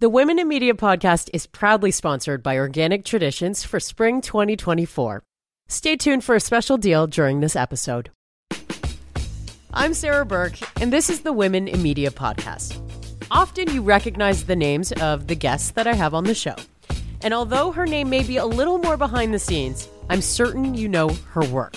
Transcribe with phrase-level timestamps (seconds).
[0.00, 5.22] The Women in Media podcast is proudly sponsored by Organic Traditions for spring 2024.
[5.68, 8.10] Stay tuned for a special deal during this episode.
[9.74, 12.80] I'm Sarah Burke, and this is the Women in Media podcast.
[13.30, 16.56] Often you recognize the names of the guests that I have on the show.
[17.20, 20.88] And although her name may be a little more behind the scenes, I'm certain you
[20.88, 21.76] know her work.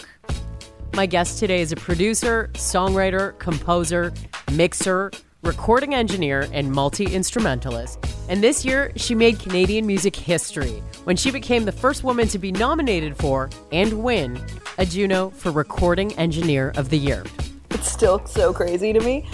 [0.93, 4.13] My guest today is a producer, songwriter, composer,
[4.53, 5.11] mixer,
[5.43, 7.99] recording engineer, and multi instrumentalist.
[8.29, 12.39] And this year, she made Canadian music history when she became the first woman to
[12.39, 14.41] be nominated for and win
[14.77, 17.25] a Juno for Recording Engineer of the Year.
[17.71, 19.27] It's still so crazy to me.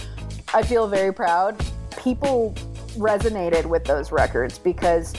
[0.54, 1.64] I feel very proud.
[2.02, 2.56] People
[2.98, 5.14] resonated with those records because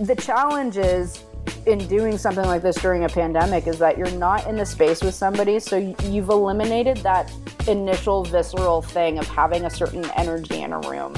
[0.00, 1.22] the challenge is
[1.66, 5.02] in doing something like this during a pandemic is that you're not in the space
[5.02, 7.30] with somebody, so you've eliminated that
[7.66, 11.14] initial visceral thing of having a certain energy in a room.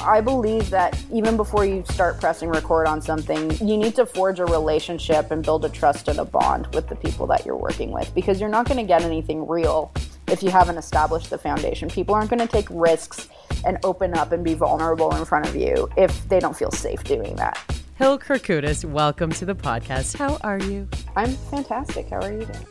[0.00, 4.40] I believe that even before you start pressing record on something, you need to forge
[4.40, 7.90] a relationship and build a trust and a bond with the people that you're working
[7.90, 9.92] with because you're not going to get anything real
[10.28, 11.88] if you haven't established the foundation.
[11.88, 13.28] People aren't going to take risks
[13.64, 17.04] and open up and be vulnerable in front of you if they don't feel safe
[17.04, 17.81] doing that.
[17.96, 20.16] Hill Kourkoutis, welcome to the podcast.
[20.16, 20.88] How are you?
[21.14, 22.08] I'm fantastic.
[22.08, 22.66] How are you doing?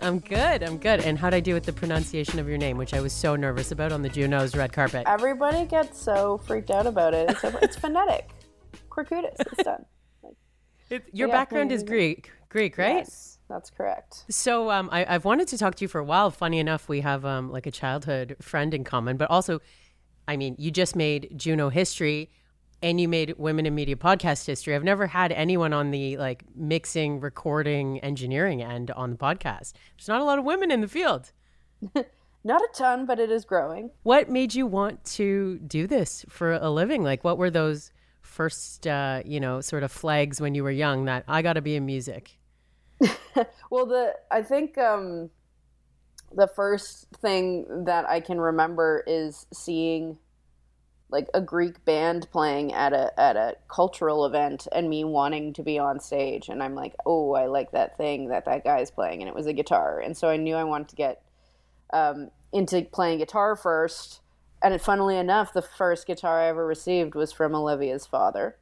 [0.00, 0.62] I'm good.
[0.62, 1.00] I'm good.
[1.00, 3.72] And how'd I do with the pronunciation of your name, which I was so nervous
[3.72, 5.04] about on the Juno's red carpet?
[5.06, 7.30] Everybody gets so freaked out about it.
[7.30, 8.28] It's, it's phonetic.
[8.90, 9.34] Kourkoutis.
[9.40, 9.86] It's done.
[10.22, 12.96] Like, your background is Greek, Greek, right?
[12.96, 14.26] Yes, that's correct.
[14.28, 16.30] So um, I, have wanted to talk to you for a while.
[16.30, 19.62] Funny enough, we have um, like a childhood friend in common, but also,
[20.28, 22.30] I mean, you just made Juno history
[22.84, 24.74] and you made women in media podcast history.
[24.74, 29.72] I've never had anyone on the like mixing, recording, engineering end on the podcast.
[29.96, 31.32] There's not a lot of women in the field.
[32.44, 33.90] not a ton, but it is growing.
[34.02, 37.02] What made you want to do this for a living?
[37.02, 41.06] Like, what were those first, uh, you know, sort of flags when you were young
[41.06, 42.38] that I got to be in music?
[43.70, 45.30] well, the I think um,
[46.36, 50.18] the first thing that I can remember is seeing
[51.14, 55.62] like a Greek band playing at a at a cultural event and me wanting to
[55.62, 59.22] be on stage and I'm like, "Oh, I like that thing that that guy's playing."
[59.22, 60.00] And it was a guitar.
[60.00, 61.22] And so I knew I wanted to get
[61.92, 64.20] um, into playing guitar first.
[64.62, 68.56] And funnily enough, the first guitar I ever received was from Olivia's father.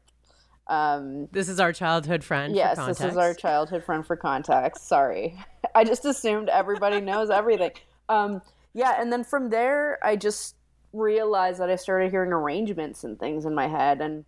[0.67, 2.55] Um, this is our childhood friend.
[2.55, 4.87] Yes, this is our childhood friend for context.
[4.87, 5.39] Sorry,
[5.75, 7.73] I just assumed everybody knows everything.
[8.09, 8.43] Um,
[8.75, 10.57] yeah, and then from there, I just
[10.93, 14.25] realized that I started hearing arrangements and things in my head, and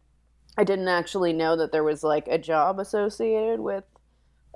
[0.57, 3.85] I didn't actually know that there was like a job associated with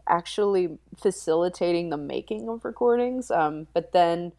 [0.08, 3.30] actually facilitating the making of recordings.
[3.30, 4.32] Um, but then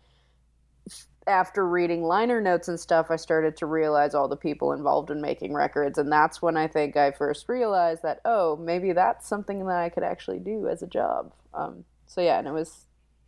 [1.27, 5.21] after reading liner notes and stuff, I started to realize all the people involved in
[5.21, 5.99] making records.
[5.99, 9.89] And that's when I think I first realized that, oh, maybe that's something that I
[9.89, 11.33] could actually do as a job.
[11.53, 12.85] Um, so yeah, and it was,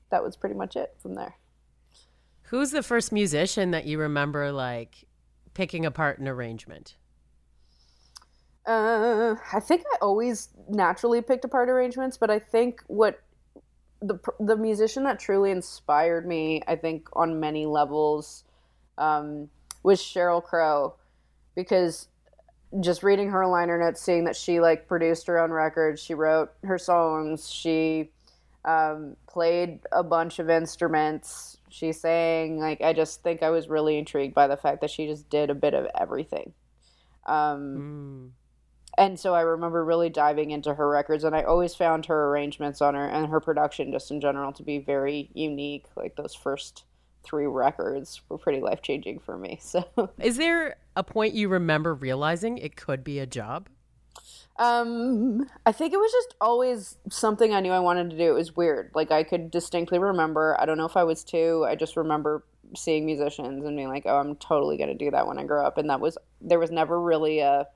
[0.09, 1.35] that was pretty much it from there.
[2.51, 5.05] Who's the first musician that you remember like
[5.53, 6.97] picking apart an arrangement?
[8.65, 13.21] Uh, I think I always naturally picked apart arrangements, but I think what
[14.01, 18.43] the the musician that truly inspired me, I think on many levels,
[18.97, 19.49] um,
[19.81, 20.95] was Sheryl Crow,
[21.55, 22.09] because
[22.81, 26.51] just reading her liner notes, seeing that she like produced her own records, she wrote
[26.65, 28.11] her songs, she
[28.65, 33.97] um, played a bunch of instruments, she sang like i just think i was really
[33.97, 36.53] intrigued by the fact that she just did a bit of everything.
[37.25, 38.29] Um, mm.
[38.97, 42.81] and so i remember really diving into her records and i always found her arrangements
[42.81, 45.85] on her and her production just in general to be very unique.
[45.95, 46.83] Like those first
[47.23, 49.85] three records were pretty life changing for me so.
[50.19, 53.69] Is there a point you remember realizing it could be a job
[54.61, 58.25] um, I think it was just always something I knew I wanted to do.
[58.25, 58.91] It was weird.
[58.93, 60.55] Like I could distinctly remember.
[60.59, 61.65] I don't know if I was two.
[61.67, 62.43] I just remember
[62.77, 65.79] seeing musicians and being like, "Oh, I'm totally gonna do that when I grow up."
[65.79, 67.67] And that was there was never really a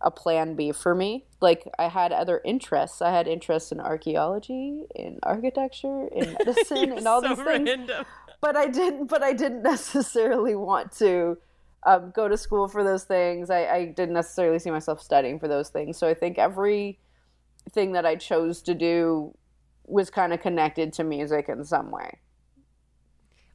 [0.00, 1.26] a plan B for me.
[1.42, 3.02] Like I had other interests.
[3.02, 7.90] I had interests in archaeology, in architecture, in medicine, and all so these things.
[8.40, 9.08] But I didn't.
[9.08, 11.36] But I didn't necessarily want to
[11.86, 13.48] um, go to school for those things.
[13.48, 15.96] I, I didn't necessarily see myself studying for those things.
[15.96, 16.98] So I think every
[17.70, 19.34] thing that I chose to do
[19.84, 22.18] was kind of connected to music in some way.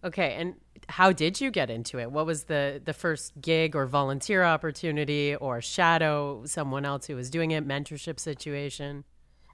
[0.03, 0.55] Okay, and
[0.87, 2.11] how did you get into it?
[2.11, 7.29] What was the the first gig or volunteer opportunity or shadow someone else who was
[7.29, 9.03] doing it, mentorship situation?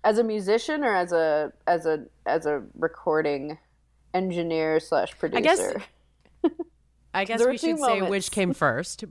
[0.04, 3.58] As a musician or as a as a as a recording
[4.14, 5.38] engineer slash producer?
[5.38, 5.84] I guess
[7.18, 8.06] I guess we should moments.
[8.06, 9.04] say which came first.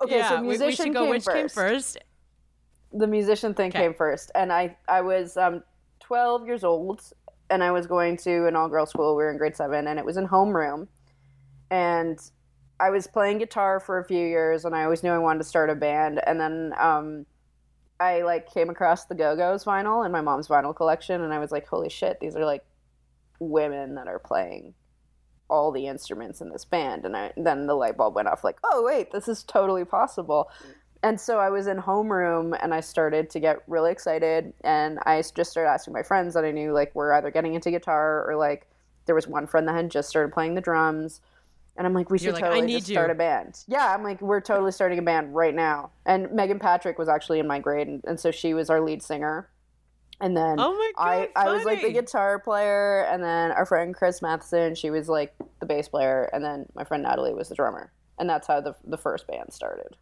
[0.00, 1.36] okay, yeah, so we- we musician should go came which first.
[1.36, 1.98] came first.
[2.92, 3.78] the musician thing Okay.
[3.82, 5.62] came first and i i was um
[6.00, 7.00] 12 years old
[7.48, 10.04] and i was going to an all-girl school we were in grade 7 and it
[10.04, 10.88] was in homeroom
[11.70, 12.18] and
[12.80, 15.44] i was playing guitar for a few years and i always knew i wanted to
[15.44, 17.24] start a band and then um
[18.00, 21.50] i like came across the go-go's vinyl in my mom's vinyl collection and i was
[21.50, 22.64] like holy shit these are like
[23.38, 24.74] women that are playing
[25.52, 28.58] all the instruments in this band and I, then the light bulb went off like
[28.64, 30.50] oh wait this is totally possible
[31.02, 35.22] and so I was in homeroom and I started to get really excited and I
[35.34, 38.34] just started asking my friends that I knew like were either getting into guitar or
[38.36, 38.66] like
[39.04, 41.20] there was one friend that had just started playing the drums
[41.76, 43.64] and I'm like we You're should like, totally just start a band.
[43.66, 45.90] Yeah, I'm like we're totally starting a band right now.
[46.04, 49.02] And Megan Patrick was actually in my grade and, and so she was our lead
[49.02, 49.48] singer.
[50.22, 53.66] And then Oh my I, God, I was like the guitar player and then our
[53.66, 57.48] friend Chris Matheson, she was like the bass player and then my friend Natalie was
[57.48, 57.92] the drummer.
[58.18, 59.96] And that's how the the first band started.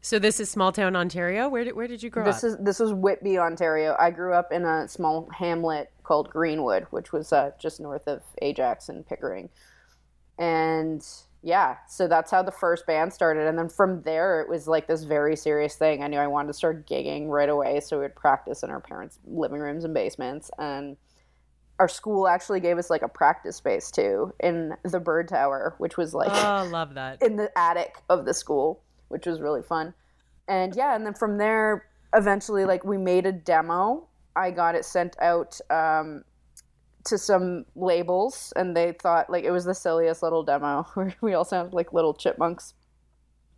[0.00, 1.48] So this is small town Ontario.
[1.48, 2.50] Where did where did you grow This up?
[2.50, 3.96] is this was Whitby, Ontario.
[3.98, 8.22] I grew up in a small hamlet called Greenwood, which was uh, just north of
[8.42, 9.50] Ajax and Pickering.
[10.38, 11.04] And
[11.42, 13.46] yeah, so that's how the first band started.
[13.46, 16.02] And then from there, it was like this very serious thing.
[16.02, 18.80] I knew I wanted to start gigging right away, so we would practice in our
[18.80, 20.50] parents' living rooms and basements.
[20.58, 20.96] And
[21.78, 25.96] our school actually gave us like a practice space too in the Bird Tower, which
[25.96, 27.22] was like oh, love that.
[27.22, 29.94] in the attic of the school, which was really fun.
[30.48, 34.08] And yeah, and then from there, eventually, like we made a demo.
[34.34, 36.24] I got it sent out um,
[37.08, 40.86] to some labels, and they thought like it was the silliest little demo.
[40.94, 42.74] where we all sounded like little chipmunks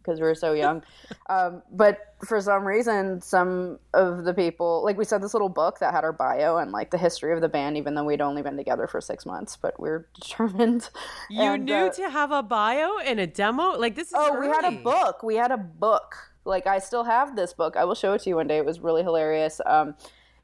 [0.03, 0.83] because we were so young.
[1.31, 5.79] um, but for some reason, some of the people like we said this little book
[5.81, 8.43] that had our bio and like the history of the band, even though we'd only
[8.43, 10.91] been together for six months, but we are determined.
[11.29, 13.79] You And, knew uh, to have a bio and a demo?
[13.79, 15.23] Like this is Oh, we had a book.
[15.23, 16.17] We had a book.
[16.45, 17.77] Like I still have this book.
[17.77, 18.59] I will show it to you one day.
[18.59, 19.61] It was really hilarious.
[19.67, 19.95] Um,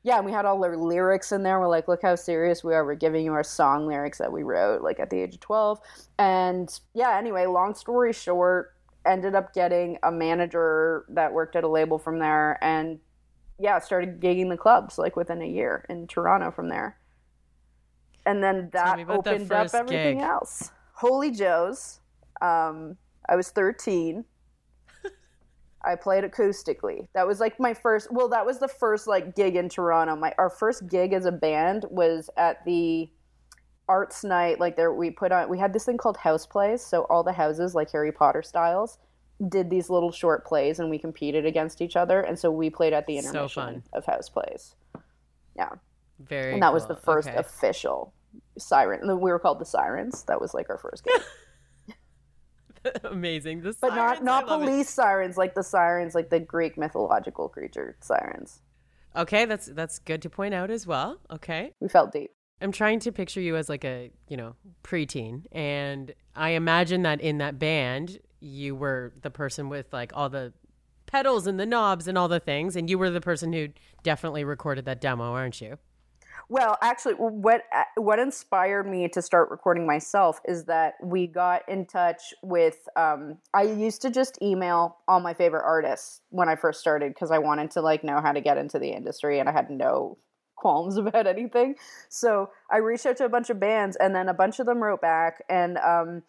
[0.06, 1.58] yeah, and we had all the lyrics in there.
[1.58, 2.84] We're like, look how serious we are.
[2.84, 5.80] We're giving you our song lyrics that we wrote, like at the age of twelve.
[6.16, 11.68] And yeah, anyway, long story short, ended up getting a manager that worked at a
[11.68, 13.00] label from there, and
[13.58, 16.96] yeah, started gigging the clubs like within a year in Toronto from there.
[18.26, 20.24] And then that about that opened up everything gig.
[20.24, 20.70] else.
[20.92, 21.98] Holy Joe's.
[22.40, 22.96] Um,
[23.28, 24.24] I was 13.
[25.86, 27.06] I played acoustically.
[27.14, 28.08] That was like my first.
[28.10, 30.16] Well, that was the first like gig in Toronto.
[30.16, 33.08] My our first gig as a band was at the
[33.88, 34.58] arts night.
[34.58, 35.48] Like there, we put on.
[35.48, 36.84] We had this thing called house plays.
[36.84, 38.98] So all the houses, like Harry Potter styles,
[39.48, 42.20] did these little short plays, and we competed against each other.
[42.20, 43.82] And so we played at the So intermission fun.
[43.92, 44.74] of house plays.
[45.56, 45.70] Yeah,
[46.18, 47.36] Very and that was the first Okay.
[47.38, 48.12] official
[48.58, 49.06] siren.
[49.20, 50.24] We were called the Sirens.
[50.24, 51.22] That was like our first gig.
[53.04, 53.62] Amazing.
[53.62, 54.66] The but not sirens, not love it.
[54.66, 58.60] police sirens like the sirens like the greek mythological creature sirens
[59.16, 61.18] Okay, that's that's good to point out as well.
[61.30, 61.72] Okay.
[61.80, 65.44] we felt deep I'm trying to picture you as like a, you know, preteen.
[65.52, 70.54] And I imagine that in that band, you were the person with like all the
[71.04, 72.74] pedals and the knobs and all the things.
[72.74, 73.68] And you were the person who
[74.02, 75.76] definitely recorded that demo, aren't you?
[76.48, 77.62] Well actually what
[77.96, 83.38] what inspired me to start recording myself is that we got in touch with um,
[83.54, 87.38] i used to just email all my favorite artists when i first started because i
[87.38, 90.16] wanted to like know how to get into the industry and i had no
[90.56, 91.76] qualms about anything.
[92.08, 94.82] So i reached out to a bunch of bands and then a bunch of them
[94.82, 96.22] wrote back and um,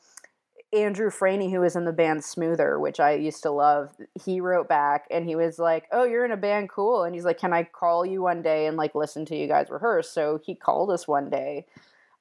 [0.74, 4.68] Andrew Franey, who was in the band Smoother, which I used to love, he wrote
[4.68, 7.54] back and he was like, "Oh, you're in a band, cool." And he's like, "Can
[7.54, 10.92] I call you one day and like listen to you guys rehearse?" So he called
[10.92, 11.66] us one day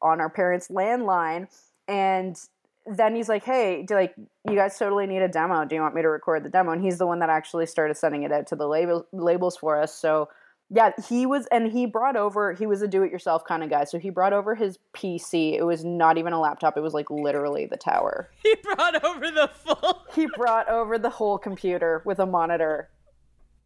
[0.01, 1.49] on our parents' landline,
[1.89, 2.41] and
[2.87, 5.65] then he's like, "Hey, do, like you guys totally need a demo?
[5.65, 7.97] Do you want me to record the demo?" And he's the one that actually started
[7.97, 9.93] sending it out to the label labels for us.
[9.93, 10.29] So
[10.69, 12.53] yeah, he was, and he brought over.
[12.53, 15.55] He was a do-it-yourself kind of guy, so he brought over his PC.
[15.55, 18.31] It was not even a laptop; it was like literally the tower.
[18.43, 20.03] He brought over the full.
[20.15, 22.91] He brought over the whole computer with a monitor,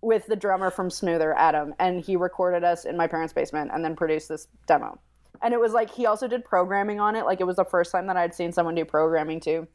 [0.02, 3.85] with the drummer from Smoother, Adam, and he recorded us in my parents' basement, and
[3.85, 4.99] then produced this demo.
[5.42, 7.25] And it was like he also did programming on it.
[7.25, 9.66] Like it was the first time that I'd seen someone do programming too,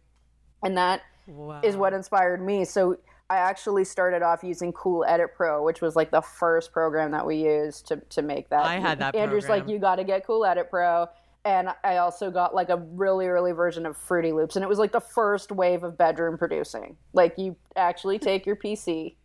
[0.63, 1.61] and that Wow.
[1.63, 2.65] is what inspired me.
[2.65, 2.97] So
[3.29, 7.25] I actually started off using Cool Edit Pro, which was like the first program that
[7.25, 8.65] we used to to make that.
[8.65, 11.07] I had that Andrew's like, you got to get Cool Edit Pro.
[11.43, 14.79] And I also got like a really early version of Fruity Loops, and it was
[14.79, 16.97] like the first wave of bedroom producing.
[17.13, 19.15] Like you actually take your PC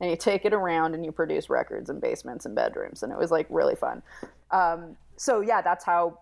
[0.00, 3.18] and you take it around and you produce records in basements and bedrooms, and it
[3.18, 4.02] was like really fun.
[4.50, 6.18] Um, so yeah, that's how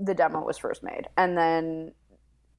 [0.00, 1.92] the demo was first made, and then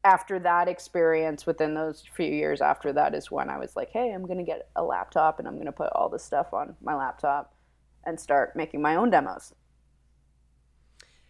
[0.03, 4.11] after that experience, within those few years after that, is when I was like, hey,
[4.13, 6.75] I'm going to get a laptop and I'm going to put all this stuff on
[6.81, 7.53] my laptop
[8.05, 9.53] and start making my own demos.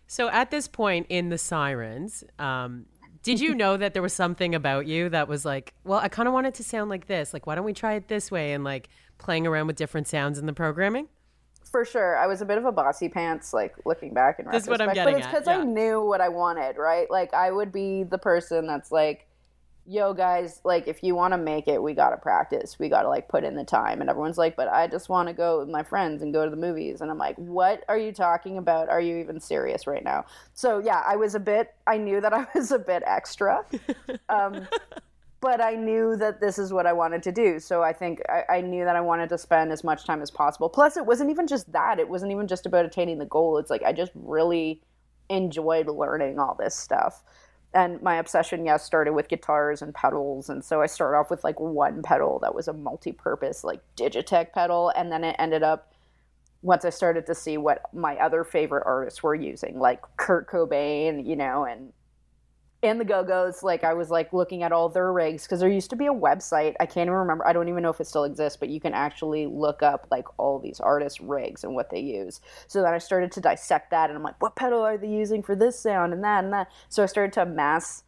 [0.08, 2.86] So at this point in the Sirens, um,
[3.22, 6.28] did you know that there was something about you that was like, well, I kind
[6.28, 7.34] of want it to sound like this.
[7.34, 8.54] Like, why don't we try it this way?
[8.54, 11.10] And like playing around with different sounds in the programming?
[11.72, 12.18] For sure.
[12.18, 14.80] I was a bit of a bossy pants, like looking back in This is retrospect.
[14.80, 15.62] what I'm getting but it's because yeah.
[15.62, 17.10] I knew what I wanted, right?
[17.10, 19.28] Like I would be the person that's like,
[19.86, 22.78] yo guys, like if you want to make it, we got to practice.
[22.80, 24.02] We got to like put in the time.
[24.02, 26.52] And everyone's like, but I just want to go with my friends and go to
[26.52, 27.02] the movies.
[27.02, 28.90] And I'm like, what are you talking about?
[28.90, 30.26] Are you even serious right now?
[30.54, 33.66] So yeah, I was a bit, I knew that I was a bit extra.
[34.28, 34.68] Um,
[35.42, 37.60] but I knew that this is what I wanted to do.
[37.60, 40.30] So I think I, I, knew that I wanted to spend as much time as
[40.30, 40.68] possible.
[40.68, 42.00] Plus, it wasn't even just that.
[42.00, 43.58] It wasn't even just about attaining the goal.
[43.58, 44.82] It's like I just really
[45.30, 47.24] enjoyed learning all this stuff.
[47.74, 50.50] And my obsession, yes, started with guitars and pedals.
[50.50, 53.80] And so I started off with like one pedal that was a multi purpose, like
[53.96, 54.92] Digitech pedal.
[54.96, 55.94] And then it ended up,
[56.64, 61.26] once I started to see what my other favorite artists were using, like Kurt Cobain,
[61.26, 61.94] you know, and
[62.82, 65.90] and the Go-Go's, like I was like looking at all their rigs because there used
[65.90, 66.76] to be a website.
[66.80, 67.46] I can't even remember.
[67.46, 70.26] I don't even know if it still exists, but you can actually look up like
[70.40, 72.40] all these artists' rigs and what they use.
[72.68, 75.44] So then I started to dissect that, and I'm like, what pedal are they using
[75.44, 76.70] for this sound and that and that.
[76.88, 78.04] So I started to amass,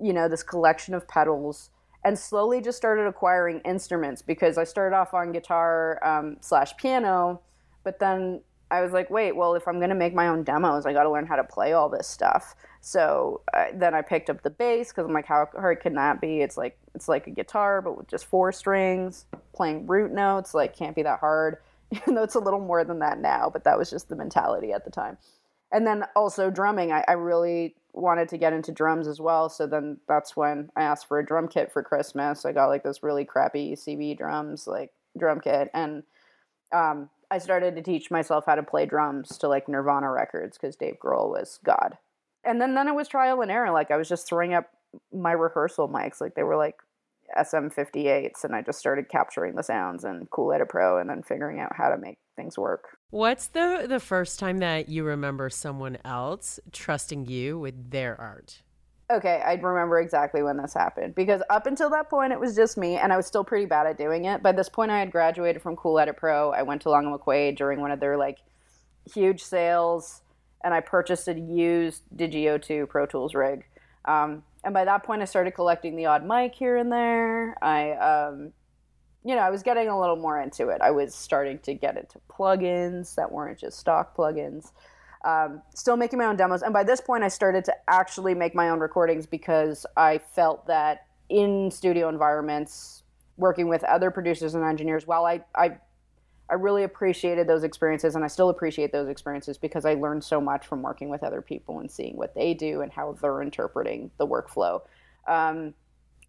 [0.00, 1.70] you know, this collection of pedals,
[2.04, 7.40] and slowly just started acquiring instruments because I started off on guitar um, slash piano,
[7.82, 10.86] but then I was like, wait, well, if I'm going to make my own demos,
[10.86, 12.54] I got to learn how to play all this stuff.
[12.84, 16.20] So uh, then I picked up the bass because I'm like, how hard can that
[16.20, 16.42] be?
[16.42, 19.24] It's like it's like a guitar, but with just four strings,
[19.54, 20.52] playing root notes.
[20.52, 21.56] Like, can't be that hard.
[21.90, 24.72] Even though it's a little more than that now, but that was just the mentality
[24.72, 25.16] at the time.
[25.72, 29.48] And then also drumming, I, I really wanted to get into drums as well.
[29.48, 32.44] So then that's when I asked for a drum kit for Christmas.
[32.44, 36.02] I got like this really crappy CB drums, like drum kit, and
[36.70, 40.76] um, I started to teach myself how to play drums to like Nirvana records because
[40.76, 41.96] Dave Grohl was God.
[42.44, 43.70] And then then it was trial and error.
[43.70, 44.70] Like I was just throwing up
[45.12, 46.76] my rehearsal mics, like they were like
[47.36, 51.60] SM58s, and I just started capturing the sounds and Cool Edit Pro, and then figuring
[51.60, 52.98] out how to make things work.
[53.10, 58.62] What's the the first time that you remember someone else trusting you with their art?
[59.10, 62.78] Okay, I remember exactly when this happened because up until that point it was just
[62.78, 64.42] me and I was still pretty bad at doing it.
[64.42, 66.52] By this point I had graduated from Cool Edit Pro.
[66.52, 68.38] I went to Long and McQuade during one of their like
[69.12, 70.22] huge sales
[70.64, 73.64] and I purchased a used Digi 002 Pro Tools rig.
[74.06, 77.56] Um, and by that point I started collecting the odd mic here and there.
[77.62, 78.52] I um,
[79.24, 80.80] you know, I was getting a little more into it.
[80.82, 84.72] I was starting to get into plugins that weren't just stock plugins
[85.24, 86.62] um, still making my own demos.
[86.62, 90.66] And by this point, I started to actually make my own recordings because I felt
[90.66, 93.02] that in studio environments,
[93.36, 95.78] working with other producers and engineers, while I, I,
[96.50, 100.40] I really appreciated those experiences, and I still appreciate those experiences because I learned so
[100.40, 104.10] much from working with other people and seeing what they do and how they're interpreting
[104.18, 104.82] the workflow.
[105.26, 105.74] Um,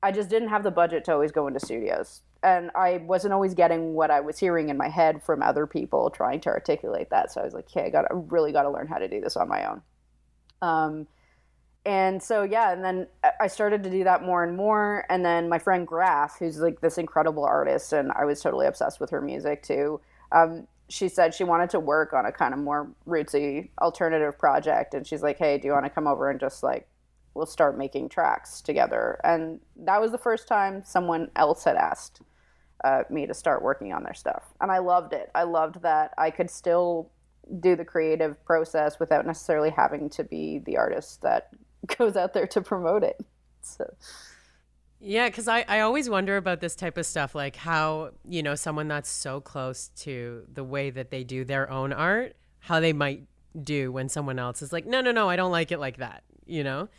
[0.02, 3.56] I just didn't have the budget to always go into studios and I wasn't always
[3.56, 7.32] getting what I was hearing in my head from other people trying to articulate that.
[7.32, 9.36] So I was like, okay, I got, really got to learn how to do this
[9.36, 9.82] on my own.
[10.62, 11.08] Um,
[11.86, 13.08] and so yeah, and then
[13.39, 15.06] I started to do that more and more.
[15.10, 19.00] And then my friend Graf, who's like this incredible artist, and I was totally obsessed
[19.00, 20.01] with her music too.
[20.32, 24.94] Um, she said she wanted to work on a kind of more rootsy alternative project,
[24.94, 26.88] and she's like, hey, do you want to come over and just like
[27.36, 29.20] we'll start making tracks together?
[29.24, 32.22] And that was the first time someone else had asked
[32.84, 34.54] uh, me to start working on their stuff.
[34.60, 35.30] And I loved it.
[35.36, 37.12] I loved that I could still
[37.60, 41.50] do the creative process without necessarily having to be the artist that
[41.98, 43.20] goes out there to promote it.
[43.62, 43.86] So.
[45.00, 48.56] Yeah, because I, I always wonder about this type of stuff, like how, you know,
[48.56, 52.94] someone that's so close to the way that they do their own art, how they
[52.94, 53.24] might
[53.62, 56.24] do when someone else is like, no, no, no, I don't like it like that,
[56.46, 56.89] you know?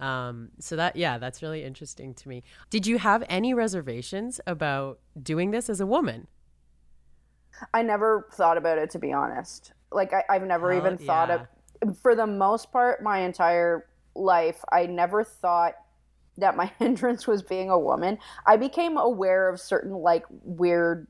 [0.00, 2.42] Um, so that yeah, that's really interesting to me.
[2.70, 6.26] Did you have any reservations about doing this as a woman?
[7.72, 9.72] I never thought about it to be honest.
[9.92, 11.46] Like I, have never Hell, even thought yeah.
[11.82, 15.74] of for the most part my entire life, I never thought
[16.38, 18.18] that my hindrance was being a woman.
[18.46, 21.06] I became aware of certain like weird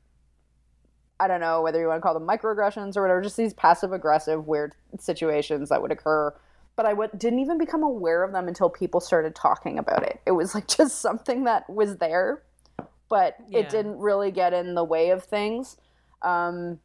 [1.19, 3.93] I don't know whether you want to call them microaggressions or whatever, just these passive
[3.93, 6.33] aggressive weird situations that would occur
[6.75, 10.21] but I w- didn't even become aware of them until people started talking about it.
[10.25, 12.41] It was like just something that was there,
[13.09, 13.59] but Yeah.
[13.59, 15.77] it didn't really get in the way of things.
[16.21, 16.79] Um,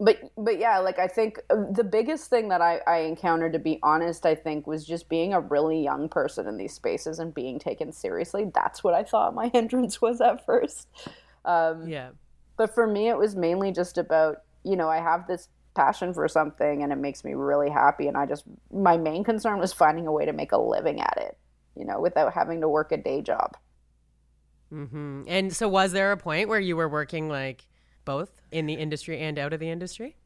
[0.00, 3.58] but but yeah, like I think uh, the biggest thing that I, I encountered, to
[3.58, 7.34] be honest, I think was just being a really young person in these spaces and
[7.34, 8.50] being taken seriously.
[8.54, 10.88] That's what I thought my hindrance was at first.
[11.44, 12.10] Um, yeah.
[12.56, 16.26] But for me, it was mainly just about you know I have this passion for
[16.28, 20.06] something and it makes me really happy, and I just my main concern was finding
[20.06, 21.36] a way to make a living at it,
[21.74, 23.56] you know, without having to work a day job.
[24.72, 25.22] Mm-hmm.
[25.26, 27.66] And so, was there a point where you were working like?
[28.08, 30.16] Both in the industry and out of the industry?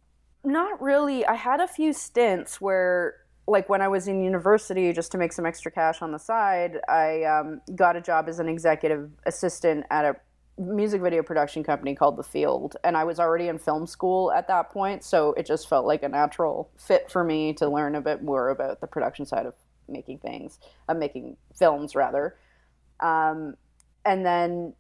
[0.45, 1.27] Not really.
[1.27, 3.17] I had a few stints where,
[3.49, 6.79] like, when I was in university, just to make some extra cash on the side,
[6.89, 10.15] I um, got a job as an executive assistant at a
[10.59, 12.77] music video production company called The Field.
[12.85, 15.03] And I was already in film school at that point.
[15.03, 18.51] So it just felt like a natural fit for me to learn a bit more
[18.51, 19.55] about the production side of
[19.89, 22.37] making things, of making films, rather.
[23.01, 23.57] Um,
[24.05, 24.75] and then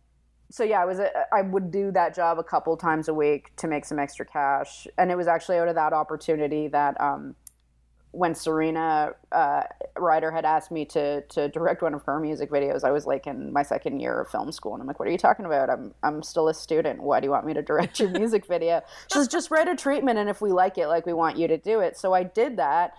[0.52, 3.56] so yeah, I was a, I would do that job a couple times a week
[3.56, 7.34] to make some extra cash, and it was actually out of that opportunity that um,
[8.10, 9.62] when Serena uh,
[9.98, 13.26] Ryder had asked me to to direct one of her music videos, I was like
[13.26, 15.70] in my second year of film school, and I'm like, "What are you talking about?
[15.70, 17.02] I'm I'm still a student.
[17.02, 19.74] Why do you want me to direct your music video?" She says, "Just write a
[19.74, 22.24] treatment, and if we like it, like we want you to do it." So I
[22.24, 22.92] did that,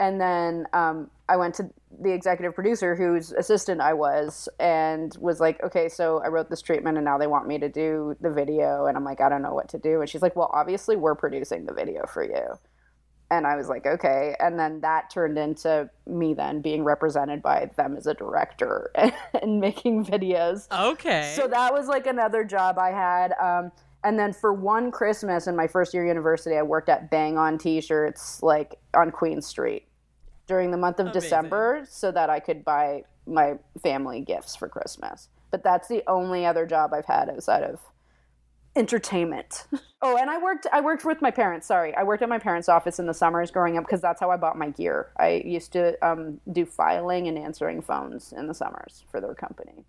[0.00, 1.70] and then um, I went to
[2.00, 6.60] the executive producer whose assistant I was and was like, okay, so I wrote this
[6.60, 8.86] treatment and now they want me to do the video.
[8.86, 10.00] And I'm like, I don't know what to do.
[10.00, 12.58] And she's like, well, obviously we're producing the video for you.
[13.30, 14.34] And I was like, okay.
[14.38, 19.14] And then that turned into me then being represented by them as a director and,
[19.42, 20.70] and making videos.
[20.70, 21.32] Okay.
[21.36, 23.32] So that was like another job I had.
[23.40, 23.72] Um,
[24.04, 27.58] and then for one Christmas in my first year university, I worked at Bang On
[27.58, 29.88] T-shirts, like on Queen Street
[30.46, 31.20] during the month of Amazing.
[31.20, 35.28] December so that I could buy my family gifts for Christmas.
[35.50, 37.80] But that's the only other job I've had outside of
[38.76, 39.66] entertainment.
[40.02, 41.66] oh, and I worked I worked with my parents.
[41.66, 41.94] Sorry.
[41.94, 44.36] I worked at my parents' office in the summers growing up because that's how I
[44.36, 45.10] bought my gear.
[45.18, 49.84] I used to um, do filing and answering phones in the summers for their company.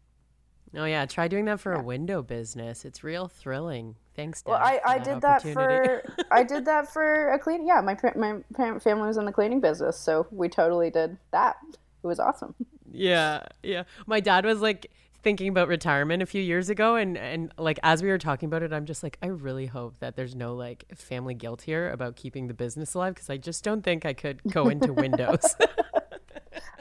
[0.75, 1.79] Oh yeah, try doing that for yeah.
[1.79, 2.85] a window business.
[2.85, 3.95] It's real thrilling.
[4.15, 4.51] Thanks, Dad.
[4.51, 7.65] Well, I, I did that for I did that for a clean.
[7.67, 11.57] Yeah, my my family was in the cleaning business, so we totally did that.
[12.03, 12.55] It was awesome.
[12.91, 13.83] Yeah, yeah.
[14.05, 14.91] My dad was like
[15.25, 18.63] thinking about retirement a few years ago, and and like as we were talking about
[18.63, 22.15] it, I'm just like, I really hope that there's no like family guilt here about
[22.15, 25.55] keeping the business alive because I just don't think I could go into Windows.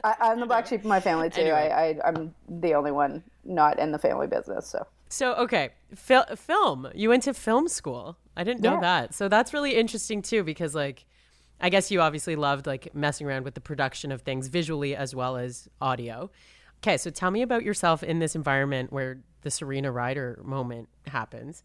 [0.03, 1.41] I, am the black sheep of my family too.
[1.41, 1.71] Anyway.
[1.71, 4.85] I, I I'm the only one not in the family business, so.
[5.09, 6.87] So okay, Fil- film.
[6.93, 8.17] You went to film school.
[8.35, 8.81] I didn't know yeah.
[8.81, 9.13] that.
[9.13, 11.05] So that's really interesting too, because like,
[11.61, 15.15] I guess you obviously loved like messing around with the production of things visually as
[15.15, 16.29] well as audio.
[16.79, 21.63] Okay, so tell me about yourself in this environment where the Serena Ryder moment happens.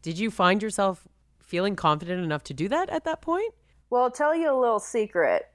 [0.00, 1.06] Did you find yourself
[1.40, 3.52] feeling confident enough to do that at that point?
[3.90, 5.50] Well, I'll tell you a little secret.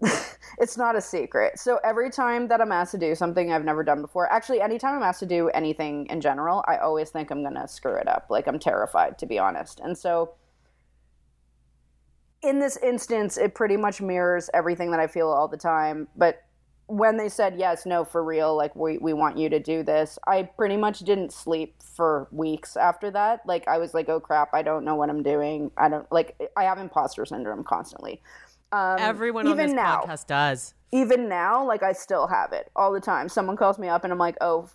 [0.58, 1.58] it's not a secret.
[1.58, 4.96] So every time that I'm asked to do something I've never done before, actually, anytime
[4.96, 8.26] I'm asked to do anything in general, I always think I'm to screw it up.
[8.30, 9.80] Like I'm terrified, to be honest.
[9.80, 10.34] And so
[12.42, 16.08] in this instance, it pretty much mirrors everything that I feel all the time.
[16.16, 16.42] But
[16.88, 20.18] when they said yes, no, for real, like we, we want you to do this,
[20.26, 23.40] I pretty much didn't sleep for weeks after that.
[23.44, 25.72] Like I was like, oh crap, I don't know what I'm doing.
[25.76, 28.22] I don't like I have imposter syndrome constantly.
[28.72, 30.74] Um, Everyone on this now, podcast does.
[30.92, 33.28] Even now, like I still have it all the time.
[33.28, 34.68] Someone calls me up and I'm like, oh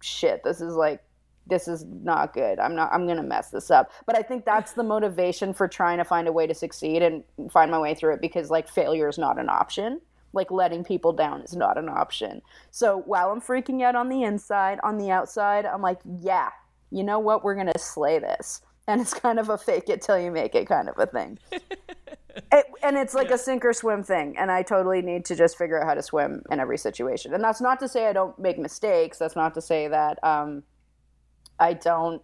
[0.00, 1.02] shit, this is like
[1.46, 2.58] this is not good.
[2.58, 3.92] I'm not I'm going to mess this up.
[4.04, 7.22] But I think that's the motivation for trying to find a way to succeed and
[7.50, 10.00] find my way through it because like failure is not an option.
[10.32, 12.42] Like letting people down is not an option.
[12.70, 16.50] So while I'm freaking out on the inside, on the outside, I'm like, yeah,
[16.90, 17.42] you know what?
[17.42, 18.60] We're going to slay this.
[18.88, 21.38] And it's kind of a fake it till you make it kind of a thing.
[22.52, 23.34] it, and it's like yeah.
[23.34, 26.02] a sink or swim thing and i totally need to just figure out how to
[26.02, 29.54] swim in every situation and that's not to say i don't make mistakes that's not
[29.54, 30.62] to say that um,
[31.58, 32.22] i don't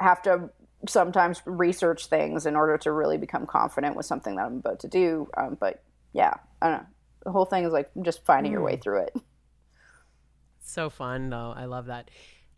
[0.00, 0.50] have to
[0.88, 4.88] sometimes research things in order to really become confident with something that i'm about to
[4.88, 6.86] do um, but yeah i don't know
[7.24, 8.56] the whole thing is like just finding mm.
[8.56, 8.80] your way hmm.
[8.80, 9.14] through it
[10.60, 12.10] so fun though i love that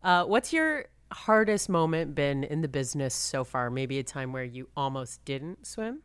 [0.02, 0.84] uh, what's your
[1.14, 5.66] hardest moment been in the business so far maybe a time where you almost didn't
[5.66, 6.02] swim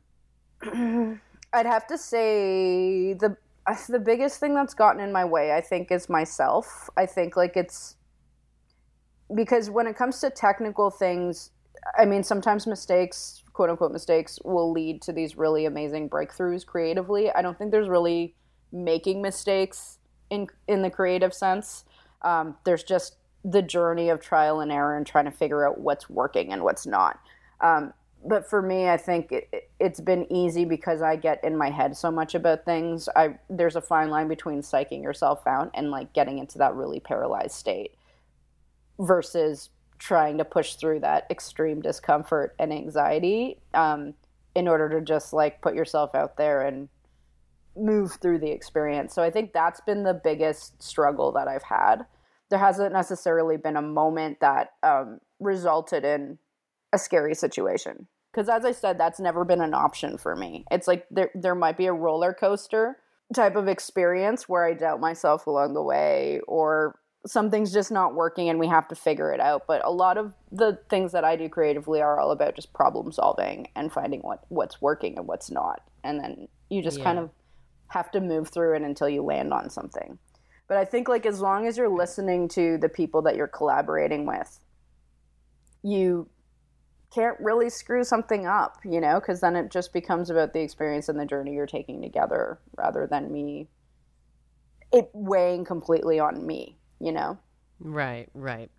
[1.52, 3.36] I'd have to say the
[3.88, 6.90] the biggest thing that's gotten in my way, I think, is myself.
[6.98, 7.96] I think like it's
[9.36, 11.52] because when it comes to technical things,
[11.98, 17.32] I mean, sometimes mistakes, quote unquote mistakes, will lead to these really amazing breakthroughs creatively.
[17.32, 18.36] I don't think there's really
[18.72, 21.86] making mistakes in in the creative sense.
[22.22, 26.10] Um, there's just the journey of trial and error and trying to figure out what's
[26.10, 27.20] working and what's not.
[27.62, 27.94] Um,
[28.26, 31.96] but for me, I think it, has been easy because I get in my head
[31.96, 33.08] so much about things.
[33.16, 37.00] I there's a fine line between psyching yourself out and like getting into that really
[37.00, 37.96] paralyzed state
[39.00, 44.14] versus trying to push through that extreme discomfort and anxiety um,
[44.56, 46.90] in order to just like put yourself out there and
[47.76, 49.14] move through the experience.
[49.14, 52.06] So I think that's been the biggest struggle that I've had.
[52.50, 56.40] There hasn't necessarily been a moment that um, resulted in
[56.94, 58.08] a scary situation.
[58.32, 60.66] Because as i said that's never been an option for me.
[60.72, 62.98] It's like there there might be a roller coaster
[63.34, 68.50] type of experience where i doubt myself along the way or something's just not working
[68.50, 69.64] and we have to figure it out.
[69.68, 73.12] But a lot of the things that i do creatively are all about just problem
[73.12, 75.82] solving and finding what what's working and what's not.
[76.04, 77.04] And then you just yeah.
[77.04, 77.30] kind of
[77.88, 80.20] have to move through it until you land on something
[80.70, 84.26] but i think like as long as you're listening to the people that you're collaborating
[84.26, 84.62] with
[85.84, 86.30] you
[87.14, 91.10] can't really screw something up, you know, because then it just becomes about the experience
[91.10, 93.68] and the journey you're taking together rather than me
[94.92, 97.38] it weighing completely on me, you know?
[97.80, 98.72] Right, right.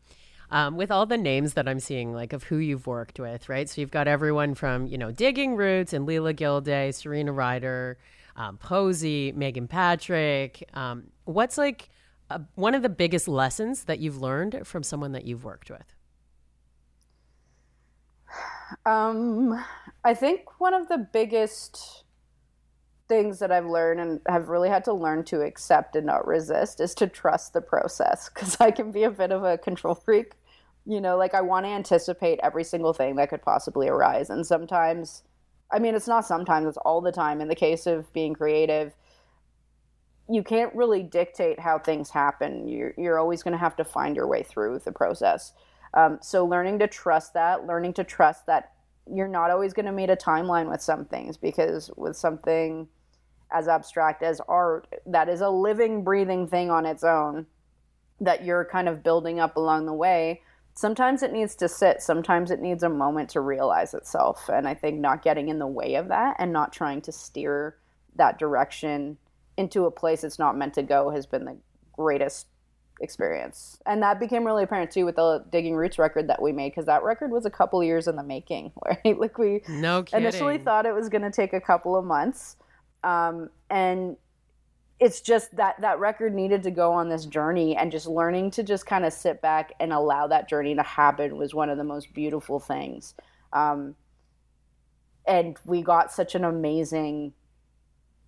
[0.50, 3.68] Um, with all the names that I'm seeing, like of who you've worked with, right?
[3.68, 7.98] So you've got everyone from, you know, Digging Roots and Leela Gilday, Serena Ryder,
[8.36, 10.68] um, Posey, Megan Patrick.
[10.74, 11.90] Um, what's like
[12.30, 15.94] a, one of the biggest lessons that you've learned from someone that you've worked with?
[18.86, 19.62] Um,
[20.04, 22.04] I think one of the biggest
[23.08, 26.80] things that I've learned and have really had to learn to accept and not resist
[26.80, 30.34] is to trust the process because I can be a bit of a control freak.
[30.86, 34.30] You know, like I want to anticipate every single thing that could possibly arise.
[34.30, 35.24] And sometimes,
[35.72, 37.40] I mean, it's not sometimes, it's all the time.
[37.40, 38.94] In the case of being creative,
[40.28, 42.68] you can't really dictate how things happen.
[42.68, 45.52] You're, you're always going to have to find your way through the process.
[45.94, 48.72] Um, so learning to trust that, learning to trust that
[49.12, 52.86] you're not always going to meet a timeline with some things because with something
[53.52, 57.46] as abstract as art, that is a living, breathing thing on its own
[58.20, 60.42] that you're kind of building up along the way.
[60.80, 64.48] Sometimes it needs to sit, sometimes it needs a moment to realize itself.
[64.48, 67.76] And I think not getting in the way of that and not trying to steer
[68.16, 69.18] that direction
[69.58, 71.58] into a place it's not meant to go has been the
[71.92, 72.46] greatest
[73.02, 73.78] experience.
[73.84, 76.86] And that became really apparent too with the Digging Roots record that we made because
[76.86, 79.20] that record was a couple years in the making, right?
[79.20, 82.56] Like we no initially thought it was going to take a couple of months.
[83.04, 84.16] Um, and
[85.00, 88.62] it's just that that record needed to go on this journey and just learning to
[88.62, 91.84] just kind of sit back and allow that journey to happen was one of the
[91.84, 93.14] most beautiful things.
[93.54, 93.96] Um,
[95.26, 97.32] and we got such an amazing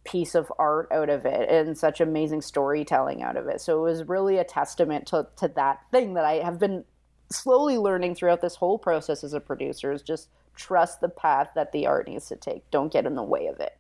[0.05, 3.61] piece of art out of it and such amazing storytelling out of it.
[3.61, 6.85] So it was really a testament to, to that thing that I have been
[7.31, 11.73] slowly learning throughout this whole process as a producer is just trust the path that
[11.73, 12.69] the art needs to take.
[12.71, 13.77] Don't get in the way of it.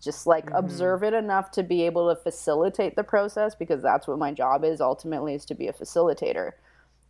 [0.00, 0.56] Just like mm-hmm.
[0.56, 4.64] observe it enough to be able to facilitate the process because that's what my job
[4.64, 6.52] is ultimately is to be a facilitator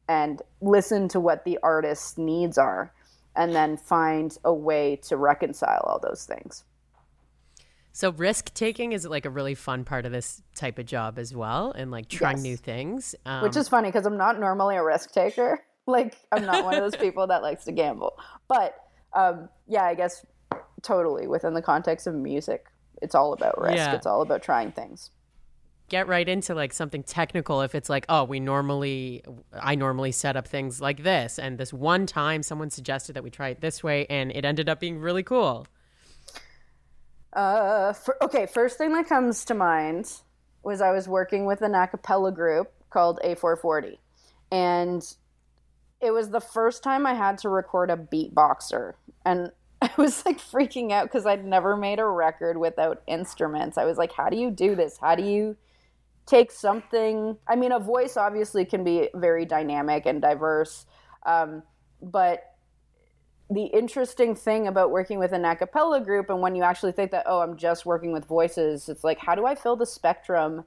[0.09, 2.93] and listen to what the artist's needs are
[3.37, 6.65] and then find a way to reconcile all those things.
[7.93, 11.35] So risk taking is like a really fun part of this type of job as
[11.35, 12.45] well, and like trying yes.
[12.45, 13.15] new things.
[13.27, 15.61] Um, Which is funny because I'm not normally a risk taker.
[15.89, 18.19] Like I'm not one of those people that likes to gamble.
[18.47, 18.75] But
[19.15, 20.27] um, yeah, I guess
[20.83, 22.67] totally within the context of music,
[23.03, 23.77] it's all about risk.
[23.77, 23.95] Yeah.
[23.95, 25.11] It's all about trying things.
[25.89, 29.23] Get right into like something technical if it's like, oh, we normally,
[29.59, 31.39] I normally set up things like this.
[31.39, 34.69] And this one time someone suggested that we try it this way and it ended
[34.69, 35.67] up being really cool.
[37.33, 40.13] Uh, for, okay, first thing that comes to mind
[40.63, 43.97] was I was working with an acapella group called A440.
[44.51, 45.03] And
[46.01, 48.95] it was the first time I had to record a beatboxer.
[49.25, 53.79] And I was like freaking out because I'd never made a record without instruments.
[53.79, 54.99] I was like, how do you do this?
[54.99, 55.57] How do you
[56.27, 57.37] take something?
[57.47, 60.87] I mean, a voice obviously can be very dynamic and diverse,
[61.25, 61.63] um,
[62.03, 62.45] but
[63.51, 67.11] the interesting thing about working with an a cappella group and when you actually think
[67.11, 70.65] that oh i'm just working with voices it's like how do i fill the spectrum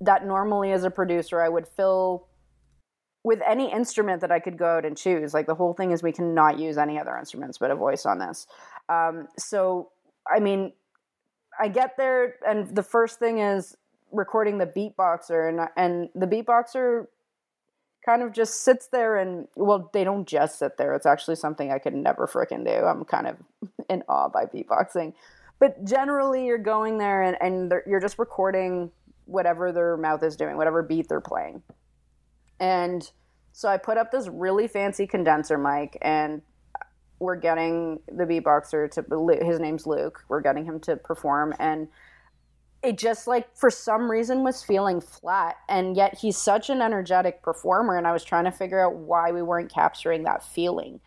[0.00, 2.26] that normally as a producer i would fill
[3.24, 6.02] with any instrument that i could go out and choose like the whole thing is
[6.02, 8.46] we cannot use any other instruments but a voice on this.
[8.88, 9.90] Um, so
[10.30, 10.72] i mean
[11.60, 13.76] i get there and the first thing is
[14.12, 17.06] recording the beatboxer and and the beatboxer
[18.04, 20.94] kind of just sits there and well they don't just sit there.
[20.94, 22.84] It's actually something i could never fricking do.
[22.84, 23.36] I'm kind of
[23.90, 25.12] in awe by beatboxing.
[25.58, 28.92] But generally you're going there and, and you're just recording
[29.24, 31.62] whatever their mouth is doing whatever beat they're playing
[32.60, 33.10] and
[33.52, 36.42] so i put up this really fancy condenser mic and
[37.18, 40.24] we're getting the beatboxer to his name's Luke.
[40.28, 41.88] We're getting him to perform and
[42.80, 47.42] it just like for some reason was feeling flat and yet he's such an energetic
[47.42, 51.00] performer and I was trying to figure out why we weren't capturing that feeling.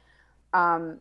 [0.53, 0.99] Um,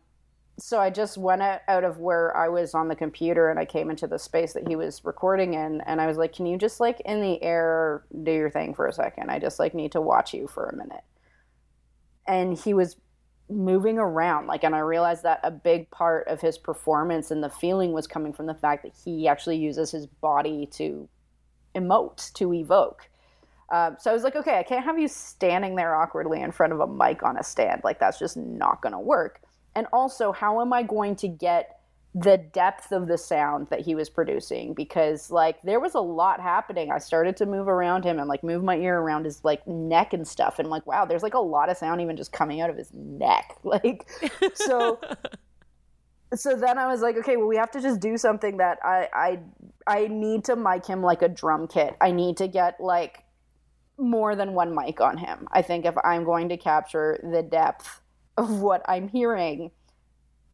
[0.59, 3.89] so I just went out of where I was on the computer and I came
[3.89, 6.79] into the space that he was recording in and I was like, "Can you just
[6.79, 9.31] like in the air do your thing for a second?
[9.31, 11.03] I just like need to watch you for a minute."
[12.27, 12.97] And he was
[13.51, 17.49] moving around like and i realized that a big part of his performance and the
[17.49, 21.07] feeling was coming from the fact that he actually uses his body to
[21.75, 23.09] emote to evoke
[23.71, 26.71] um, so i was like okay i can't have you standing there awkwardly in front
[26.71, 29.41] of a mic on a stand like that's just not going to work
[29.75, 31.81] and also how am i going to get
[32.13, 36.41] the depth of the sound that he was producing because like there was a lot
[36.41, 36.91] happening.
[36.91, 40.11] I started to move around him and like move my ear around his like neck
[40.11, 42.69] and stuff and like wow, there's like a lot of sound even just coming out
[42.69, 43.57] of his neck.
[43.63, 44.09] Like
[44.55, 44.99] so
[46.35, 49.07] so then I was like, okay, well we have to just do something that I
[49.13, 49.39] I
[49.87, 51.95] I need to mic him like a drum kit.
[52.01, 53.23] I need to get like
[53.97, 55.47] more than one mic on him.
[55.53, 58.00] I think if I'm going to capture the depth
[58.37, 59.71] of what I'm hearing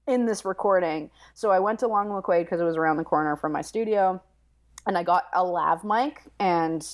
[0.08, 1.12] in this recording.
[1.34, 4.22] So I went to Long McQuade because it was around the corner from my studio,
[4.86, 6.86] and I got a lav mic and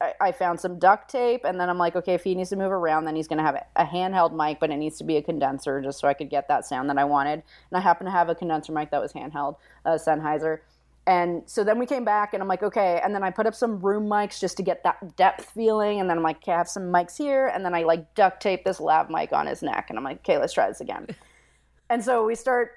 [0.00, 1.42] I, I, found some duct tape.
[1.44, 3.44] And then I'm like, okay, if he needs to move around, then he's going to
[3.44, 6.30] have a handheld mic, but it needs to be a condenser just so I could
[6.30, 7.42] get that sound that I wanted.
[7.70, 10.60] And I happen to have a condenser mic that was handheld, a Sennheiser.
[11.08, 13.00] And so then we came back, and I'm like, okay.
[13.02, 16.00] And then I put up some room mics just to get that depth feeling.
[16.00, 17.48] And then I'm like, okay, I have some mics here.
[17.48, 19.86] And then I like duct tape this lav mic on his neck.
[19.88, 21.08] And I'm like, okay, let's try this again.
[21.90, 22.72] And so we start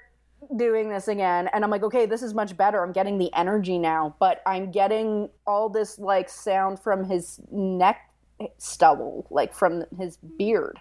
[0.56, 2.82] doing this again and I'm like, okay, this is much better.
[2.82, 8.10] I'm getting the energy now, but I'm getting all this like sound from his neck
[8.58, 10.80] stubble, like from his beard.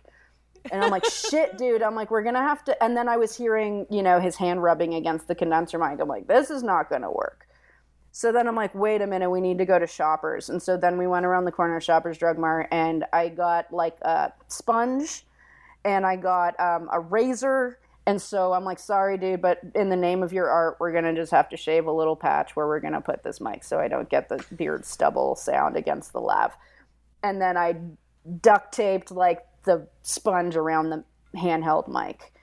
[0.72, 1.82] And I'm like, shit, dude.
[1.82, 2.84] I'm like, we're gonna have to.
[2.84, 6.00] And then I was hearing, you know, his hand rubbing against the condenser mic.
[6.00, 7.48] I'm like, this is not gonna work.
[8.12, 10.50] So then I'm like, wait a minute, we need to go to Shoppers.
[10.50, 13.72] And so then we went around the corner of Shoppers Drug Mart, and I got
[13.72, 15.26] like a sponge,
[15.86, 19.96] and I got um, a razor, and so I'm like, sorry, dude, but in the
[19.96, 22.68] name of your art, we're going to just have to shave a little patch where
[22.68, 26.12] we're going to put this mic so I don't get the beard stubble sound against
[26.12, 26.54] the lav.
[27.22, 27.76] And then I
[28.42, 31.04] duct taped like the sponge around the
[31.36, 32.34] handheld mic.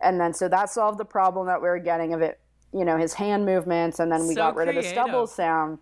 [0.00, 2.38] And then so that solved the problem that we were getting of it,
[2.72, 3.98] you know, his hand movements.
[3.98, 4.78] And then we so got rid creative.
[4.78, 5.78] of the stubble sound.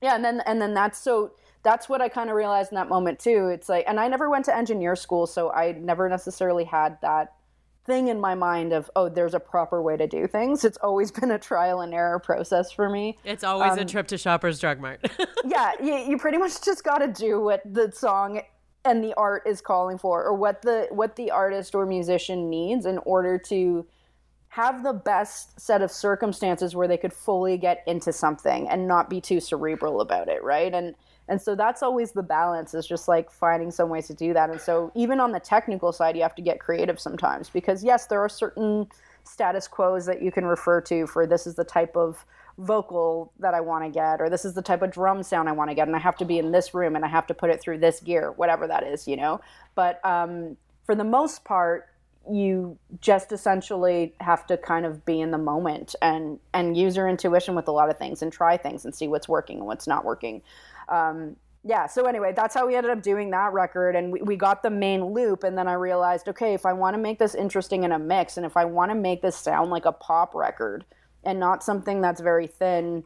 [0.00, 0.14] Yeah.
[0.14, 3.18] And then, and then that's so that's what I kind of realized in that moment
[3.18, 3.48] too.
[3.48, 7.34] It's like, and I never went to engineer school, so I never necessarily had that
[7.84, 11.10] thing in my mind of oh there's a proper way to do things it's always
[11.20, 14.60] been a trial and error process for me it's always um, a trip to shoppers
[14.60, 15.00] drug mart
[15.44, 18.40] yeah you, you pretty much just got to do what the song
[18.84, 22.86] and the art is calling for or what the what the artist or musician needs
[22.86, 23.86] in order to
[24.48, 29.08] have the best set of circumstances where they could fully get into something and not
[29.08, 30.94] be too cerebral about it right and
[31.28, 34.50] and so that's always the balance is just like finding some ways to do that.
[34.50, 38.06] And so even on the technical side, you have to get creative sometimes because yes,
[38.06, 38.88] there are certain
[39.24, 42.26] status quos that you can refer to for this is the type of
[42.58, 45.52] vocal that I want to get, or this is the type of drum sound I
[45.52, 47.34] want to get, and I have to be in this room and I have to
[47.34, 49.40] put it through this gear, whatever that is, you know.
[49.74, 51.88] But um, for the most part,
[52.30, 57.08] you just essentially have to kind of be in the moment and and use your
[57.08, 59.88] intuition with a lot of things and try things and see what's working and what's
[59.88, 60.40] not working
[60.88, 61.34] um,
[61.64, 64.62] yeah so anyway that's how we ended up doing that record and we, we got
[64.62, 67.84] the main loop and then i realized okay if i want to make this interesting
[67.84, 70.84] in a mix and if i want to make this sound like a pop record
[71.24, 73.04] and not something that's very thin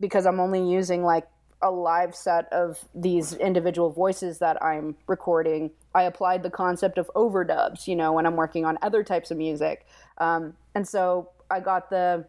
[0.00, 1.26] because i'm only using like
[1.62, 7.10] a live set of these individual voices that i'm recording i applied the concept of
[7.14, 9.86] overdubs you know when i'm working on other types of music
[10.18, 12.24] um, and so i got the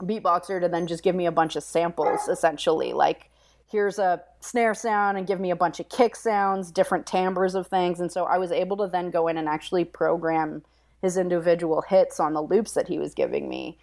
[0.00, 3.30] beatboxer to then just give me a bunch of samples essentially like
[3.68, 7.66] here's a snare sound and give me a bunch of kick sounds, different timbres of
[7.66, 8.00] things.
[8.00, 10.62] And so I was able to then go in and actually program
[11.02, 13.78] his individual hits on the loops that he was giving me.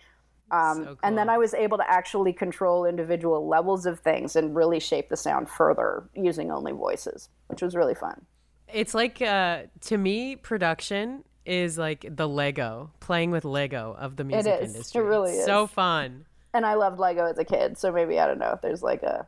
[0.51, 0.97] Um, so cool.
[1.03, 5.09] And then I was able to actually control individual levels of things and really shape
[5.09, 8.25] the sound further using only voices, which was really fun.
[8.71, 14.23] It's like, uh, to me, production is like the Lego, playing with Lego of the
[14.23, 14.73] music it is.
[14.73, 15.01] industry.
[15.01, 15.45] It really is.
[15.45, 16.25] So fun.
[16.53, 19.03] And I loved Lego as a kid, so maybe, I don't know, if there's like
[19.03, 19.27] a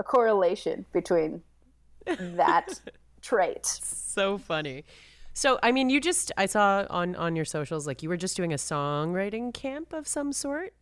[0.00, 1.42] a correlation between
[2.06, 2.80] that
[3.22, 3.66] trait.
[3.66, 4.84] So funny.
[5.40, 8.36] So, I mean, you just I saw on on your socials like you were just
[8.36, 10.74] doing a songwriting camp of some sort.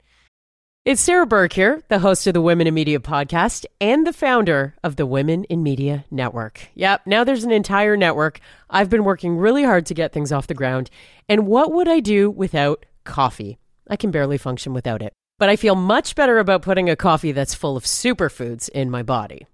[0.85, 4.75] It's Sarah Burke here, the host of the Women in Media podcast and the founder
[4.83, 6.71] of the Women in Media Network.
[6.75, 8.40] Yep, now there's an entire network.
[8.68, 10.90] I've been working really hard to get things off the ground.
[11.29, 13.59] And what would I do without coffee?
[13.88, 15.12] I can barely function without it.
[15.38, 19.05] But I feel much better about putting a coffee that's full of superfoods in my
[19.05, 19.47] body.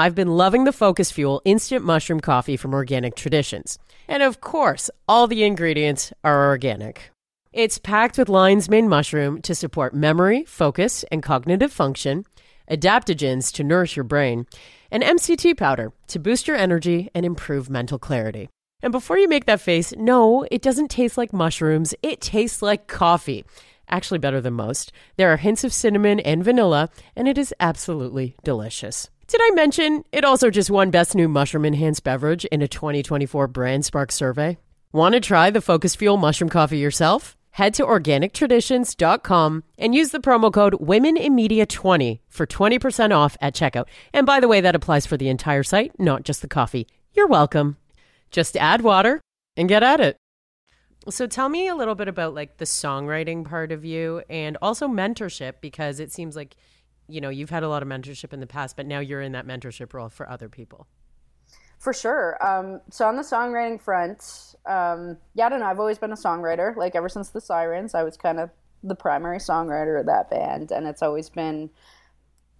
[0.00, 3.80] I've been loving the Focus Fuel instant mushroom coffee from Organic Traditions.
[4.06, 7.10] And of course, all the ingredients are organic.
[7.52, 12.26] It's packed with lion's mane mushroom to support memory, focus, and cognitive function,
[12.70, 14.46] adaptogens to nourish your brain,
[14.92, 18.48] and MCT powder to boost your energy and improve mental clarity.
[18.80, 21.92] And before you make that face, no, it doesn't taste like mushrooms.
[22.04, 23.44] It tastes like coffee.
[23.88, 24.92] Actually, better than most.
[25.16, 29.10] There are hints of cinnamon and vanilla, and it is absolutely delicious.
[29.28, 33.46] Did I mention it also just won Best New Mushroom Enhanced Beverage in a 2024
[33.48, 34.56] Brand Spark survey?
[34.90, 37.36] Want to try the Focus Fuel mushroom coffee yourself?
[37.50, 43.84] Head to organictraditions.com and use the promo code WomenInMedia20 for 20% off at checkout.
[44.14, 46.86] And by the way, that applies for the entire site, not just the coffee.
[47.12, 47.76] You're welcome.
[48.30, 49.20] Just add water
[49.58, 50.16] and get at it.
[51.10, 54.88] So tell me a little bit about like the songwriting part of you and also
[54.88, 56.56] mentorship because it seems like
[57.08, 59.32] you know, you've had a lot of mentorship in the past, but now you're in
[59.32, 60.86] that mentorship role for other people.
[61.78, 62.36] For sure.
[62.44, 65.66] Um, so on the songwriting front, um, yeah, I don't know.
[65.66, 66.76] I've always been a songwriter.
[66.76, 68.50] Like ever since the Sirens, I was kind of
[68.82, 71.70] the primary songwriter of that band, and it's always been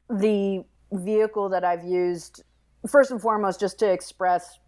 [0.08, 2.42] the vehicle that I've used
[2.88, 4.58] first and foremost just to express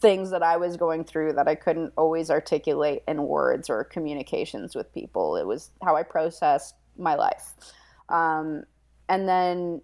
[0.00, 4.74] things that I was going through that I couldn't always articulate in words or communications
[4.74, 5.36] with people.
[5.36, 7.54] It was how I processed my life.
[8.08, 8.64] Um,
[9.08, 9.82] and then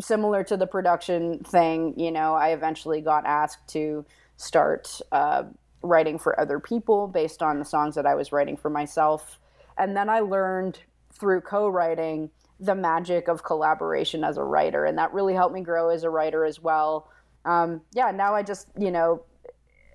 [0.00, 4.04] similar to the production thing, you know, I eventually got asked to
[4.36, 5.44] start uh,
[5.82, 9.38] writing for other people based on the songs that I was writing for myself.
[9.78, 10.78] And then I learned
[11.12, 14.84] through co writing the magic of collaboration as a writer.
[14.84, 17.10] And that really helped me grow as a writer as well.
[17.44, 19.24] Um, yeah, now I just, you know,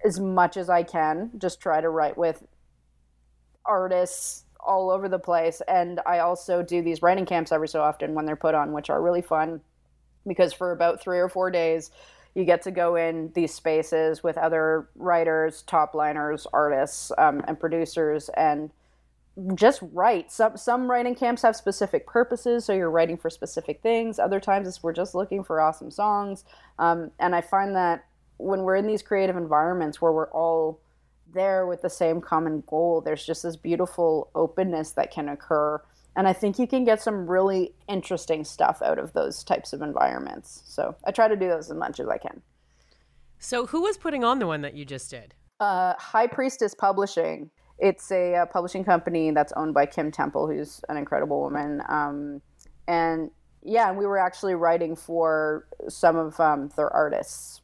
[0.03, 2.43] as much as I can, just try to write with
[3.65, 5.61] artists all over the place.
[5.67, 8.89] And I also do these writing camps every so often when they're put on, which
[8.89, 9.61] are really fun
[10.27, 11.91] because for about three or four days,
[12.33, 17.59] you get to go in these spaces with other writers, top liners, artists, um, and
[17.59, 18.71] producers, and
[19.53, 20.31] just write.
[20.31, 24.19] Some some writing camps have specific purposes, so you're writing for specific things.
[24.19, 26.43] Other times, we're just looking for awesome songs.
[26.77, 28.05] Um, and I find that
[28.37, 30.79] when we're in these creative environments where we're all
[31.35, 35.79] there with the same common goal, there's just this beautiful openness that can occur.
[36.15, 39.81] And I think you can get some really interesting stuff out of those types of
[39.81, 40.63] environments.
[40.65, 42.41] So I try to do those as much as I can.
[43.37, 45.35] So, who was putting on the one that you just did?
[45.59, 47.51] Uh, High Priestess Publishing.
[47.77, 51.81] It's a, uh, publishing company that's owned by Kim Temple, who's an incredible woman.
[51.89, 52.41] Um,
[52.87, 53.29] and
[53.61, 57.61] yeah, we were actually writing for some of um, their artists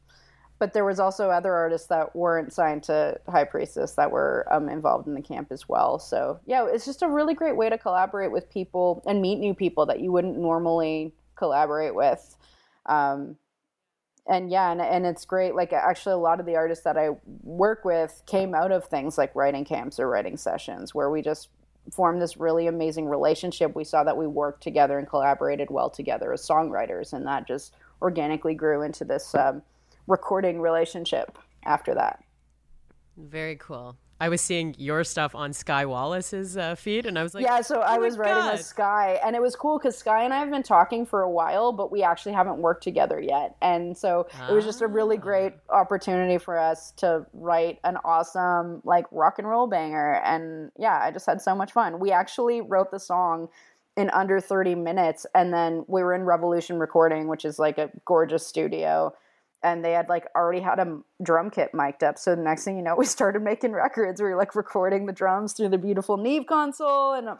[0.61, 4.69] but there was also other artists that weren't signed to High Priestess that were um,
[4.69, 5.97] involved in the camp as well.
[5.97, 9.55] So yeah, it's just a really great way to collaborate with people and meet new
[9.55, 12.37] people that you wouldn't normally collaborate with.
[12.85, 13.37] Um,
[14.27, 15.55] and yeah, and, and it's great.
[15.55, 17.09] Like actually, a lot of the artists that I
[17.41, 21.49] work with came out of things like writing camps or writing sessions where we just
[21.91, 23.75] formed this really amazing relationship.
[23.75, 27.73] We saw that we worked together and collaborated well together as songwriters, and that just
[27.99, 29.33] organically grew into this.
[29.33, 29.63] Um,
[30.07, 32.23] recording relationship after that.
[33.17, 33.97] Very cool.
[34.21, 37.61] I was seeing your stuff on Skye Wallace's uh, feed, and I was like, "Yeah."
[37.61, 40.37] So oh I was writing with Skye, and it was cool because Skye and I
[40.37, 43.55] have been talking for a while, but we actually haven't worked together yet.
[43.63, 44.51] And so ah.
[44.51, 45.21] it was just a really ah.
[45.21, 50.21] great opportunity for us to write an awesome like rock and roll banger.
[50.23, 51.99] And yeah, I just had so much fun.
[51.99, 53.49] We actually wrote the song
[53.97, 57.89] in under 30 minutes, and then we were in Revolution Recording, which is like a
[58.05, 59.15] gorgeous studio
[59.63, 62.17] and they had like already had a drum kit mic'd up.
[62.17, 64.21] So the next thing you know, we started making records.
[64.21, 67.39] We were like recording the drums through the beautiful Neve console, and um,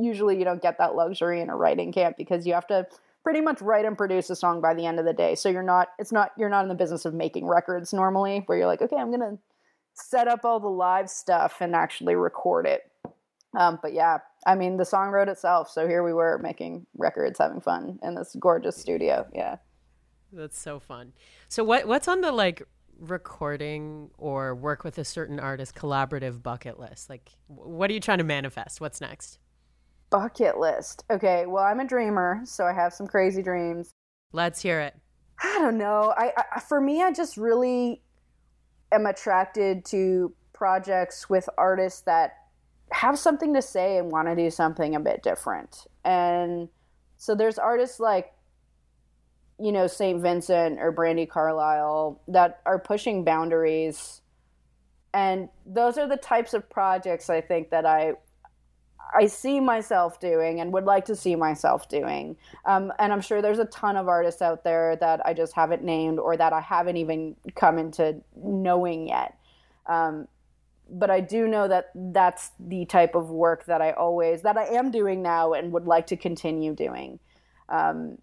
[0.00, 2.86] usually you don't get that luxury in a writing camp because you have to
[3.24, 5.34] pretty much write and produce a song by the end of the day.
[5.34, 8.58] So you're not it's not you're not in the business of making records normally, where
[8.58, 9.38] you're like, okay, I'm gonna
[9.94, 12.82] set up all the live stuff and actually record it.
[13.56, 15.70] Um, but yeah, I mean, the song wrote itself.
[15.70, 19.26] So here we were making records, having fun in this gorgeous studio.
[19.34, 19.56] Yeah.
[20.32, 21.12] That's so fun.
[21.48, 22.62] So what what's on the like
[22.98, 27.08] recording or work with a certain artist collaborative bucket list?
[27.10, 28.80] Like what are you trying to manifest?
[28.80, 29.38] What's next?
[30.10, 31.04] Bucket list.
[31.10, 33.90] Okay, well I'm a dreamer, so I have some crazy dreams.
[34.32, 34.94] Let's hear it.
[35.42, 36.14] I don't know.
[36.16, 38.02] I, I for me I just really
[38.92, 42.32] am attracted to projects with artists that
[42.92, 45.86] have something to say and want to do something a bit different.
[46.04, 46.68] And
[47.16, 48.32] so there's artists like
[49.58, 50.20] you know St.
[50.20, 54.20] Vincent or Brandi Carlile that are pushing boundaries
[55.14, 58.14] and those are the types of projects I think that I
[59.14, 62.36] I see myself doing and would like to see myself doing.
[62.64, 65.82] Um, and I'm sure there's a ton of artists out there that I just haven't
[65.82, 69.38] named or that I haven't even come into knowing yet.
[69.86, 70.26] Um,
[70.90, 74.66] but I do know that that's the type of work that I always that I
[74.66, 77.18] am doing now and would like to continue doing.
[77.68, 78.18] Um,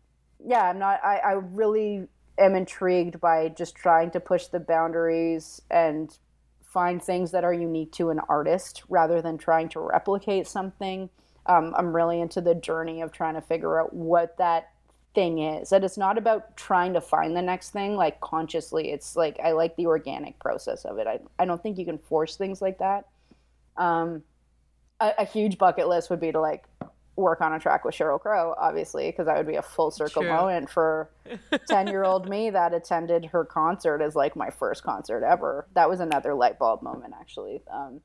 [0.45, 0.99] yeah, I'm not.
[1.03, 6.17] I, I really am intrigued by just trying to push the boundaries and
[6.63, 11.09] find things that are unique to an artist rather than trying to replicate something.
[11.45, 14.71] Um, I'm really into the journey of trying to figure out what that
[15.13, 15.69] thing is.
[15.69, 18.91] That it's not about trying to find the next thing like consciously.
[18.91, 21.07] It's like I like the organic process of it.
[21.07, 23.07] I, I don't think you can force things like that.
[23.77, 24.23] Um,
[24.99, 26.63] a, a huge bucket list would be to like
[27.15, 30.23] work on a track with Sheryl Crow, obviously, because that would be a full circle
[30.23, 30.31] True.
[30.31, 31.09] moment for
[31.69, 35.67] 10 year old me that attended her concert as like my first concert ever.
[35.75, 37.61] That was another light bulb moment, actually.
[37.71, 38.01] Um,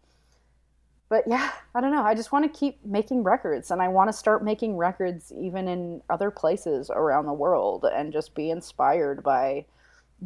[1.08, 2.02] but yeah, I don't know.
[2.02, 5.66] I just want to keep making records and I want to start making records even
[5.66, 9.64] in other places around the world and just be inspired by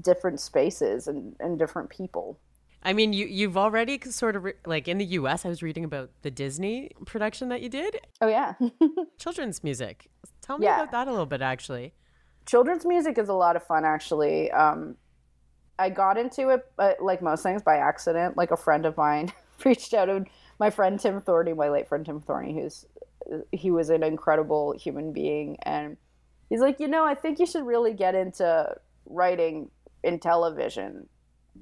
[0.01, 2.39] different spaces and, and different people.
[2.85, 5.45] I mean, you you've already sort of re- like in the U.S.
[5.45, 8.01] I was reading about the Disney production that you did.
[8.21, 8.55] Oh yeah,
[9.19, 10.11] children's music.
[10.41, 10.81] Tell me yeah.
[10.81, 11.95] about that a little bit, actually.
[12.47, 14.51] Children's music is a lot of fun, actually.
[14.51, 14.97] Um,
[15.79, 18.37] I got into it, uh, like most things, by accident.
[18.37, 19.33] Like a friend of mine
[19.65, 20.27] reached out, and
[20.59, 22.85] my friend Tim Thorney, my late friend Tim Thorney, who's
[23.53, 25.97] he was an incredible human being, and
[26.51, 28.75] he's like, you know, I think you should really get into
[29.07, 29.71] writing
[30.03, 31.09] in television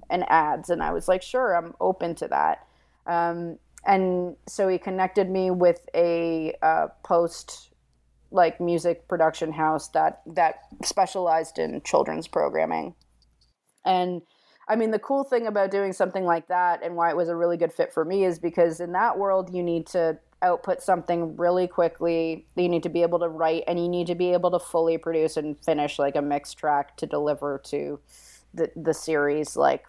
[0.09, 2.66] and ads and i was like sure i'm open to that.
[3.07, 7.70] Um, and so he connected me with a uh, post
[8.30, 12.95] like music production house that that specialized in children's programming.
[13.84, 14.22] And
[14.68, 17.34] i mean the cool thing about doing something like that and why it was a
[17.34, 21.36] really good fit for me is because in that world you need to output something
[21.36, 22.47] really quickly.
[22.57, 24.99] You need to be able to write and you need to be able to fully
[24.99, 28.01] produce and finish like a mixed track to deliver to
[28.55, 29.84] the the series like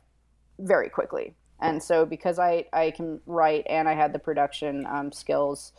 [0.60, 1.36] very quickly.
[1.60, 5.74] And so because I I can write and I had the production um, skills,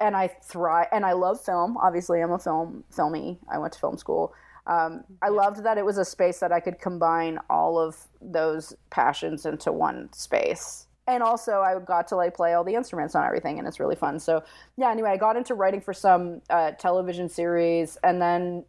[0.00, 1.76] and I thrive and I love film.
[1.76, 3.38] Obviously, I'm a film filmy.
[3.52, 4.32] I went to film school.
[4.66, 8.74] Um, I loved that it was a space that I could combine all of those
[8.88, 10.86] passions into one space.
[11.06, 13.96] And also, I got to like play all the instruments on everything, and it's really
[13.96, 14.18] fun.
[14.18, 14.42] So,
[14.76, 14.90] yeah.
[14.90, 18.64] Anyway, I got into writing for some uh, television series, and then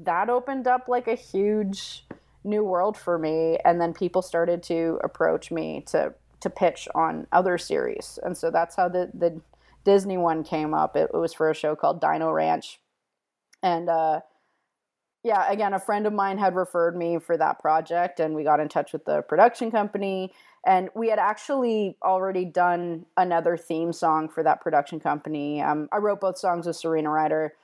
[0.00, 2.04] that opened up like a huge
[2.44, 7.26] new world for me and then people started to approach me to to pitch on
[7.32, 8.18] other series.
[8.22, 9.40] And so that's how the the
[9.84, 10.96] disney one came up.
[10.96, 12.80] It, it was for a show called dino ranch.
[13.62, 14.20] And uh
[15.24, 18.60] yeah again a friend of mine had referred me for that project and we got
[18.60, 20.32] in touch with the production company.
[20.66, 25.60] And we had actually already done another theme song for that production company.
[25.60, 27.54] Um, i wrote both songs with serena ryder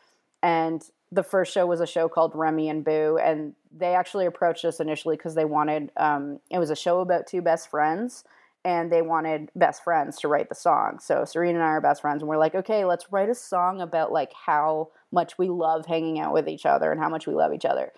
[0.43, 4.65] and the first show was a show called Remy and Boo, and they actually approached
[4.65, 8.25] us initially because they wanted um, it was a show about two best friends,
[8.65, 10.99] and they wanted best friends to write the song.
[11.01, 13.81] So Serena and I are best friends, and we're like, okay, let's write a song
[13.81, 17.35] about like how much we love hanging out with each other and how much we
[17.35, 17.93] love each other.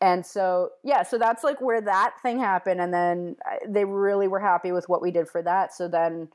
[0.00, 4.28] And so yeah, so that's like where that thing happened, and then uh, they really
[4.28, 5.72] were happy with what we did for that.
[5.72, 6.28] So then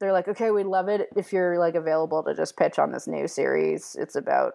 [0.00, 3.06] they're like, okay, we'd love it if you're like available to just pitch on this
[3.06, 3.96] new series.
[3.98, 4.54] It's about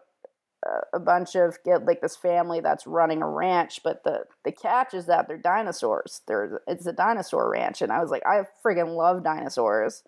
[0.93, 4.93] a bunch of get like this family that's running a ranch, but the the catch
[4.93, 6.21] is that they're dinosaurs.
[6.27, 10.03] They're it's a dinosaur ranch, and I was like, I friggin' love dinosaurs,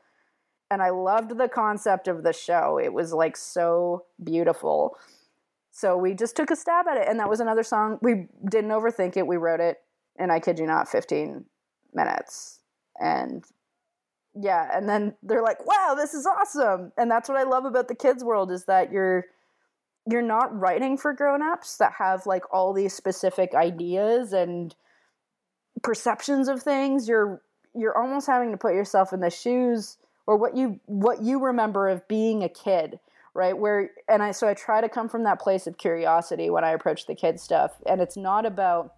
[0.70, 2.80] and I loved the concept of the show.
[2.82, 4.98] It was like so beautiful.
[5.72, 7.98] So we just took a stab at it, and that was another song.
[8.02, 9.26] We didn't overthink it.
[9.26, 9.78] We wrote it,
[10.18, 11.46] and I kid you not, fifteen
[11.94, 12.60] minutes,
[13.00, 13.46] and
[14.36, 17.88] yeah, and then they're like, "Wow, this is awesome!" And that's what I love about
[17.88, 19.26] the kids' world is that you're
[20.10, 24.76] you're not writing for grown-ups that have like all these specific ideas and
[25.84, 27.42] perceptions of things you're
[27.76, 29.98] you're almost having to put yourself in the shoes
[30.28, 33.00] or what you what you remember of being a kid
[33.34, 33.58] right?
[33.58, 36.72] Where and i so i try to come from that place of curiosity when i
[36.72, 37.82] approach the kid stuff.
[37.86, 38.96] And it's not about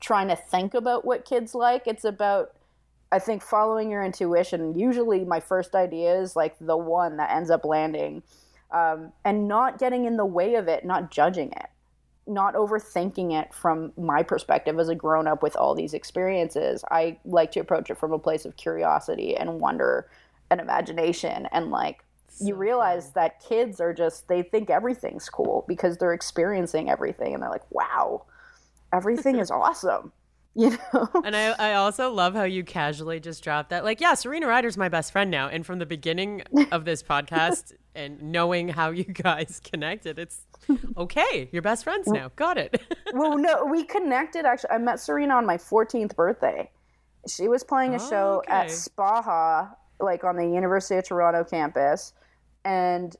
[0.00, 1.86] trying to think about what kids like.
[1.86, 2.52] It's about
[3.12, 4.78] i think following your intuition.
[4.78, 8.22] Usually my first idea is like the one that ends up landing
[8.72, 11.66] um, and not getting in the way of it, not judging it,
[12.26, 16.84] not overthinking it from my perspective as a grown up with all these experiences.
[16.90, 20.08] I like to approach it from a place of curiosity and wonder
[20.50, 25.64] and imagination and like so you realize that kids are just they think everything's cool
[25.68, 28.24] because they're experiencing everything and they're like wow
[28.92, 30.12] everything is awesome
[30.54, 31.08] you know?
[31.24, 34.76] And I, I also love how you casually just dropped that like yeah serena ryder's
[34.76, 35.48] my best friend now.
[35.48, 36.42] And from the beginning
[36.72, 40.42] of this podcast and knowing how you guys connected it's
[40.96, 42.30] okay you're best friends now.
[42.36, 42.82] Got it.
[43.12, 44.70] Well no we connected actually.
[44.70, 46.70] I met serena on my 14th birthday.
[47.28, 48.52] She was playing a oh, show okay.
[48.52, 52.12] at spaha like on the university of toronto campus.
[52.64, 53.14] And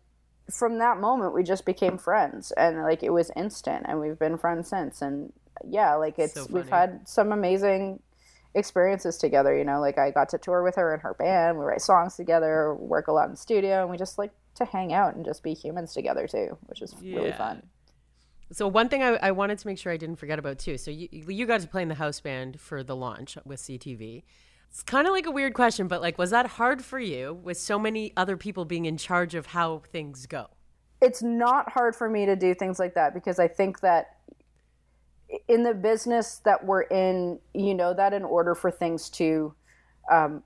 [0.50, 2.50] from that moment we just became friends.
[2.52, 3.86] And like it was instant.
[3.88, 5.00] And we've been friends since.
[5.00, 5.32] And
[5.68, 8.00] yeah, like it's so we've had some amazing
[8.54, 9.56] experiences together.
[9.56, 11.58] You know, like I got to tour with her and her band.
[11.58, 14.64] We write songs together, work a lot in the studio, and we just like to
[14.64, 17.16] hang out and just be humans together too, which is yeah.
[17.16, 17.62] really fun.
[18.52, 20.76] So one thing I, I, wanted to make sure I didn't forget about too.
[20.76, 24.24] So you you got to play in the house band for the launch with CTV.
[24.70, 27.58] It's kind of like a weird question, but like, was that hard for you with
[27.58, 30.46] so many other people being in charge of how things go?
[31.02, 34.18] It's not hard for me to do things like that because I think that
[35.48, 39.54] in the business that we're in, you know that in order for things to
[40.10, 40.42] um,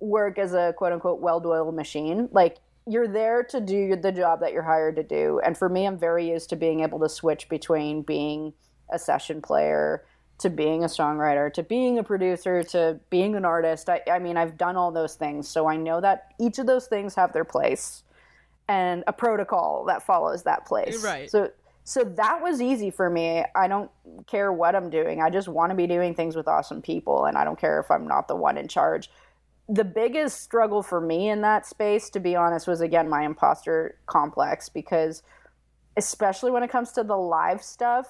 [0.00, 4.40] work as a quote unquote well oiled machine, like you're there to do the job
[4.40, 5.40] that you're hired to do.
[5.44, 8.52] And for me, I'm very used to being able to switch between being
[8.92, 10.04] a session player
[10.38, 13.88] to being a songwriter to being a producer to being an artist.
[13.88, 15.48] I, I mean, I've done all those things.
[15.48, 18.02] So I know that each of those things have their place
[18.68, 21.02] and a protocol that follows that place.
[21.02, 21.30] Right.
[21.30, 21.50] So
[21.88, 23.44] so that was easy for me.
[23.54, 23.92] I don't
[24.26, 25.22] care what I'm doing.
[25.22, 27.92] I just want to be doing things with awesome people, and I don't care if
[27.92, 29.08] I'm not the one in charge.
[29.68, 34.00] The biggest struggle for me in that space, to be honest, was again my imposter
[34.06, 35.22] complex because,
[35.96, 38.08] especially when it comes to the live stuff,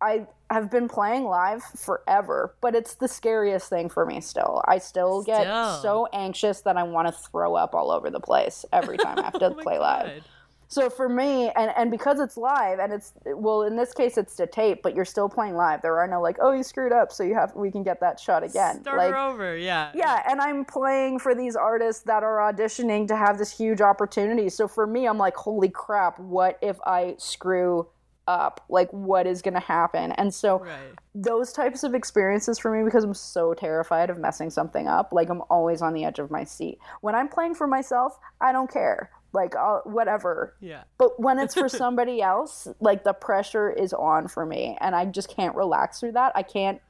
[0.00, 4.62] I have been playing live forever, but it's the scariest thing for me still.
[4.66, 5.44] I still, still.
[5.44, 9.20] get so anxious that I want to throw up all over the place every time
[9.20, 10.06] I have to oh play God.
[10.06, 10.24] live.
[10.68, 14.34] So for me, and, and because it's live, and it's well, in this case, it's
[14.36, 15.80] to tape, but you're still playing live.
[15.82, 18.18] There are no like, oh, you screwed up, so you have we can get that
[18.18, 18.80] shot again.
[18.80, 19.92] Start like, over, yeah.
[19.94, 24.48] Yeah, and I'm playing for these artists that are auditioning to have this huge opportunity.
[24.48, 27.86] So for me, I'm like, holy crap, what if I screw
[28.26, 28.64] up?
[28.68, 30.12] Like, what is going to happen?
[30.12, 30.78] And so right.
[31.14, 35.30] those types of experiences for me, because I'm so terrified of messing something up, like
[35.30, 36.78] I'm always on the edge of my seat.
[37.02, 40.56] When I'm playing for myself, I don't care like I'll, whatever.
[40.60, 40.82] Yeah.
[40.98, 45.04] But when it's for somebody else, like the pressure is on for me, and I
[45.04, 46.32] just can't relax through that.
[46.34, 46.80] I can't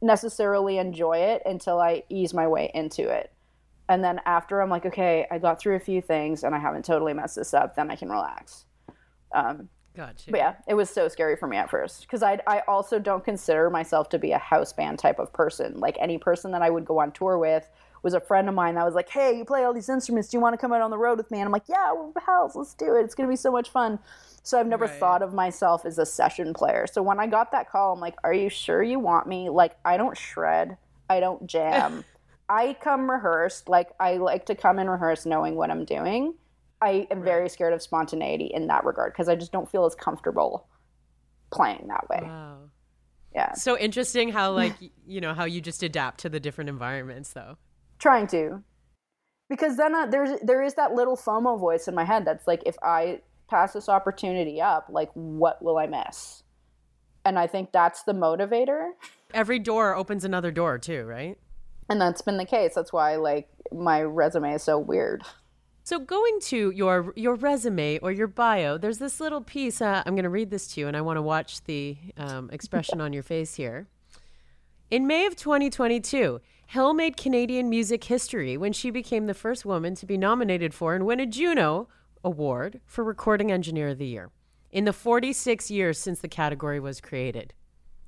[0.00, 3.30] necessarily enjoy it until I ease my way into it.
[3.90, 6.84] And then after I'm like, okay, I got through a few things and I haven't
[6.84, 8.64] totally messed this up, then I can relax.
[9.34, 10.30] Um, gotcha.
[10.30, 13.24] But yeah, it was so scary for me at first because I I also don't
[13.24, 15.78] consider myself to be a house band type of person.
[15.80, 17.68] Like any person that I would go on tour with
[18.02, 20.28] was a friend of mine that was like, "Hey, you play all these instruments.
[20.28, 21.92] Do you want to come out on the road with me?" And I'm like, "Yeah,
[22.24, 23.04] hell, let's do it.
[23.04, 23.98] It's gonna be so much fun."
[24.42, 24.94] So I've never right.
[24.94, 26.86] thought of myself as a session player.
[26.86, 29.50] So when I got that call, I'm like, "Are you sure you want me?
[29.50, 30.76] Like, I don't shred.
[31.08, 32.04] I don't jam.
[32.48, 33.68] I come rehearsed.
[33.68, 36.34] Like, I like to come and rehearse knowing what I'm doing.
[36.82, 37.24] I am right.
[37.24, 40.66] very scared of spontaneity in that regard because I just don't feel as comfortable
[41.50, 42.58] playing that way." Wow.
[43.34, 43.52] Yeah.
[43.52, 44.74] So interesting how like
[45.06, 47.58] you know how you just adapt to the different environments though
[48.00, 48.62] trying to
[49.50, 52.62] because then uh, there's there is that little FOMO voice in my head that's like,
[52.64, 56.44] if I pass this opportunity up, like, what will I miss?
[57.24, 58.92] And I think that's the motivator.
[59.34, 61.36] Every door opens another door too, right?
[61.90, 62.74] And that's been the case.
[62.74, 65.24] That's why like my resume is so weird.
[65.82, 69.82] So going to your your resume or your bio, there's this little piece.
[69.82, 72.50] Uh, I'm going to read this to you, and I want to watch the um,
[72.52, 73.88] expression on your face here.
[74.90, 76.40] In May of 2022,
[76.70, 80.94] Hill made Canadian music history when she became the first woman to be nominated for
[80.94, 81.88] and win a Juno
[82.22, 84.30] Award for Recording Engineer of the Year
[84.70, 87.54] in the 46 years since the category was created.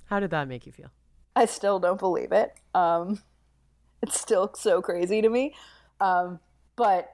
[0.05, 0.91] How did that make you feel?
[1.35, 2.53] I still don't believe it.
[2.73, 3.21] Um,
[4.01, 5.55] it's still so crazy to me.
[5.99, 6.39] Um,
[6.77, 7.11] but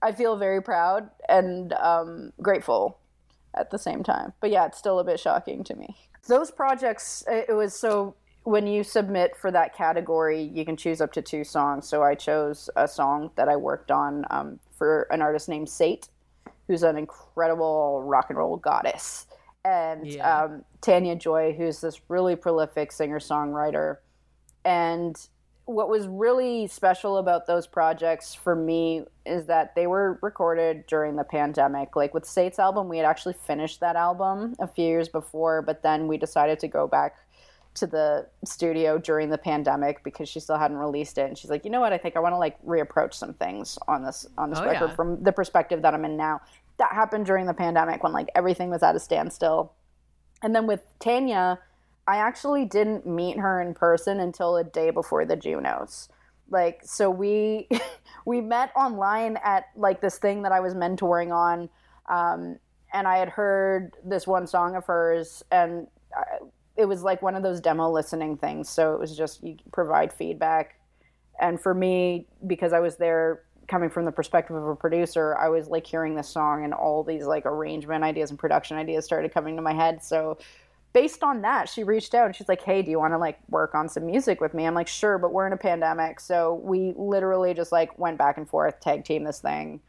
[0.00, 3.00] I feel very proud and um, grateful
[3.54, 4.32] at the same time.
[4.40, 5.96] But yeah, it's still a bit shocking to me.
[6.28, 8.14] Those projects, it was so
[8.44, 11.88] when you submit for that category, you can choose up to two songs.
[11.88, 16.08] So I chose a song that I worked on um, for an artist named Sate,
[16.68, 19.26] who's an incredible rock and roll goddess,
[19.64, 20.44] and yeah.
[20.44, 23.96] um, Tania Joy, who's this really prolific singer songwriter.
[24.64, 25.16] And
[25.66, 31.16] what was really special about those projects for me is that they were recorded during
[31.16, 31.96] the pandemic.
[31.96, 35.82] Like with Sate's album, we had actually finished that album a few years before, but
[35.82, 37.16] then we decided to go back
[37.74, 41.26] to the studio during the pandemic because she still hadn't released it.
[41.28, 41.92] And she's like you know what?
[41.92, 44.90] I think i want to like reapproach some things on this on this oh, record
[44.90, 44.96] yeah.
[44.96, 46.40] from the perspective that i'm in now.
[46.78, 49.72] That happened during the pandemic when like everything was at a standstill.
[50.42, 51.58] And then with tania
[52.06, 56.08] i actually didn't meet her in person until a day before the junos.
[56.50, 57.68] Like so we
[58.24, 61.68] we met online at like this thing that i was mentoring on
[62.08, 62.58] um,
[62.92, 65.88] and i had heard this one song of hers and
[66.76, 68.68] it was like one of those demo listening things.
[68.68, 70.78] So it was just you provide feedback.
[71.40, 75.48] And for me, because I was there coming from the perspective of a producer, I
[75.48, 79.32] was like hearing this song and all these like arrangement ideas and production ideas started
[79.32, 80.02] coming to my head.
[80.02, 80.38] So
[80.92, 83.38] based on that, she reached out and she's like, "Hey, do you want to like
[83.48, 86.54] work on some music with me?" I'm like, "Sure," but we're in a pandemic, so
[86.62, 89.80] we literally just like went back and forth, tag team this thing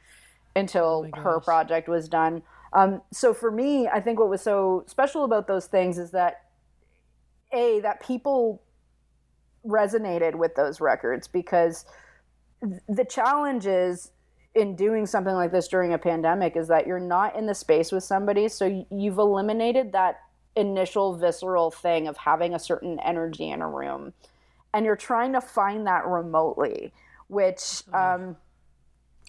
[0.56, 2.42] until oh her project was done.
[2.74, 6.45] Um, so for me, I think what was so special about those things is that
[7.54, 8.62] a that people
[9.66, 11.86] resonated with those records because
[12.88, 14.12] the challenge is
[14.54, 17.92] in doing something like this during a pandemic is that you're not in the space
[17.92, 20.22] with somebody so you've eliminated that
[20.56, 24.14] initial visceral thing of having a certain energy in a room
[24.74, 26.94] and you're trying to find that remotely
[27.28, 27.96] which mm-hmm.
[27.96, 28.38] um,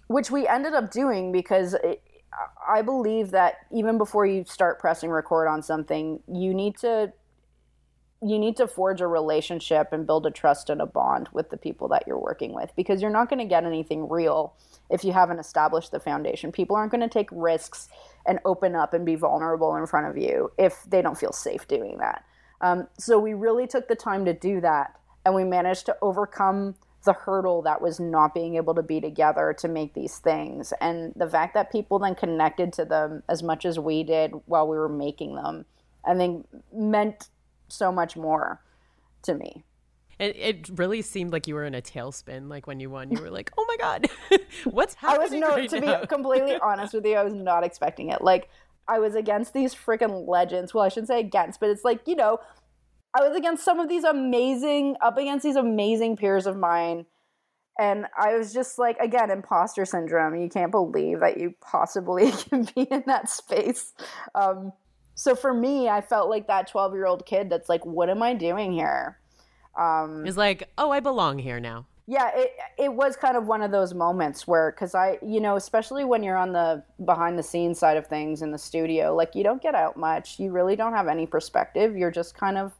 [0.09, 2.03] which we ended up doing because it,
[2.69, 7.13] I believe that even before you start pressing record on something, you need to
[8.31, 11.57] you need to forge a relationship and build a trust and a bond with the
[11.57, 14.55] people that you're working with because you're not going to get anything real
[14.91, 16.53] if you haven't established the foundation.
[16.53, 17.89] People aren't going to take risks
[18.27, 21.69] and open up and be vulnerable in front of you if they don't feel safe
[21.69, 22.25] doing that.
[22.61, 26.77] Um, so we really took the time to do that and we managed to overcome
[27.05, 31.13] the hurdle that was not being able to be together to make these things and
[31.15, 34.77] the fact that people then connected to them as much as we did while we
[34.77, 35.65] were making them
[36.05, 37.29] i think meant
[37.69, 38.61] so much more
[39.23, 39.65] to me
[40.19, 42.49] it, it really seemed like you were in a tailspin.
[42.49, 44.07] Like when you won, you were like, "Oh my god,
[44.65, 46.01] what's happening?" I was no, right to now?
[46.01, 48.23] be completely honest with you, I was not expecting it.
[48.23, 48.49] Like
[48.89, 50.73] I was against these freaking legends.
[50.73, 52.39] Well, I shouldn't say against, but it's like you know,
[53.15, 57.07] I was against some of these amazing, up against these amazing peers of mine.
[57.79, 60.35] And I was just like, again, imposter syndrome.
[60.35, 63.93] You can't believe that you possibly can be in that space.
[64.35, 64.73] Um,
[65.17, 68.23] so for me, I felt like that 12 year old kid that's like, what am
[68.23, 69.19] I doing here?
[69.75, 71.87] Um, is like, oh, I belong here now.
[72.07, 75.57] Yeah, it it was kind of one of those moments where, because I, you know,
[75.57, 79.35] especially when you're on the behind the scenes side of things in the studio, like
[79.35, 80.39] you don't get out much.
[80.39, 81.97] You really don't have any perspective.
[81.97, 82.75] You're just kind of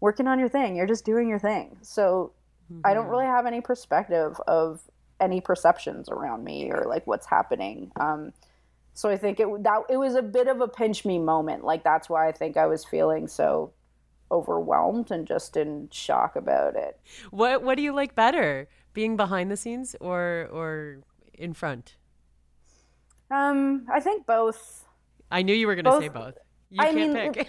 [0.00, 0.76] working on your thing.
[0.76, 1.78] You're just doing your thing.
[1.80, 2.32] So
[2.70, 2.82] mm-hmm.
[2.84, 3.12] I don't mm-hmm.
[3.12, 4.80] really have any perspective of
[5.20, 7.92] any perceptions around me or like what's happening.
[8.00, 8.32] Um,
[8.94, 11.64] so I think it that it was a bit of a pinch me moment.
[11.64, 13.72] Like that's why I think I was feeling so
[14.30, 17.00] overwhelmed and just in shock about it.
[17.30, 20.98] What what do you like better, being behind the scenes or or
[21.34, 21.96] in front?
[23.30, 24.84] Um, I think both.
[25.30, 26.36] I knew you were going to say both.
[26.70, 27.48] You I can't mean, pick.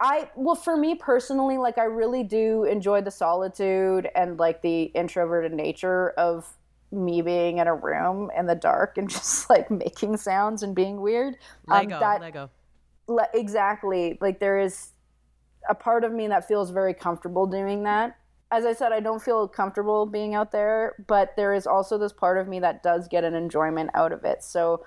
[0.00, 4.84] I well for me personally like I really do enjoy the solitude and like the
[4.84, 6.56] introverted nature of
[6.96, 11.00] me being in a room in the dark and just like making sounds and being
[11.00, 11.36] weird.
[11.68, 12.50] Um, Lego, um, that, Lego.
[13.06, 14.18] Le- exactly.
[14.20, 14.92] Like there is
[15.68, 18.16] a part of me that feels very comfortable doing that.
[18.50, 22.12] As I said, I don't feel comfortable being out there, but there is also this
[22.12, 24.44] part of me that does get an enjoyment out of it.
[24.44, 24.84] So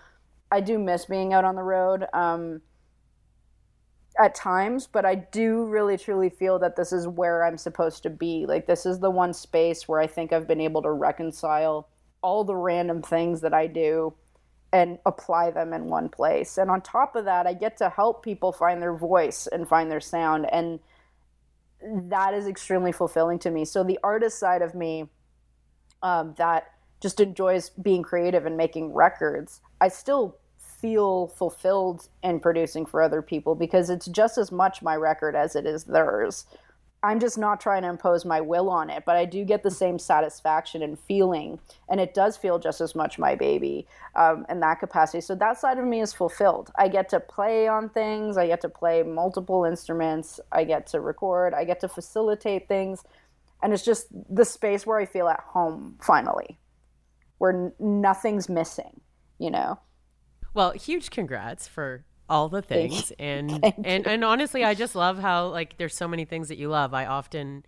[0.49, 2.05] I do miss being out on the road.
[2.13, 2.61] Um,
[4.19, 8.09] at times, but I do really truly feel that this is where I'm supposed to
[8.09, 8.45] be.
[8.45, 11.87] Like, this is the one space where I think I've been able to reconcile
[12.21, 14.13] all the random things that I do
[14.71, 16.57] and apply them in one place.
[16.57, 19.89] And on top of that, I get to help people find their voice and find
[19.89, 20.47] their sound.
[20.51, 20.79] And
[21.81, 23.65] that is extremely fulfilling to me.
[23.65, 25.09] So, the artist side of me
[26.03, 32.85] um, that just enjoys being creative and making records, I still feel fulfilled in producing
[32.85, 36.45] for other people because it's just as much my record as it is theirs.
[37.01, 39.71] I'm just not trying to impose my will on it, but I do get the
[39.71, 44.59] same satisfaction and feeling, and it does feel just as much my baby um, in
[44.59, 45.21] that capacity.
[45.21, 46.71] So that side of me is fulfilled.
[46.77, 50.99] I get to play on things, I get to play multiple instruments, I get to
[50.99, 53.05] record, I get to facilitate things,
[53.63, 56.59] and it's just the space where I feel at home finally,
[57.37, 58.99] where n- nothing's missing,
[59.37, 59.79] you know.
[60.53, 63.11] Well, huge congrats for all the things.
[63.19, 66.69] and and and honestly i just love how like there's so many things that you
[66.69, 66.93] love.
[66.93, 67.65] I often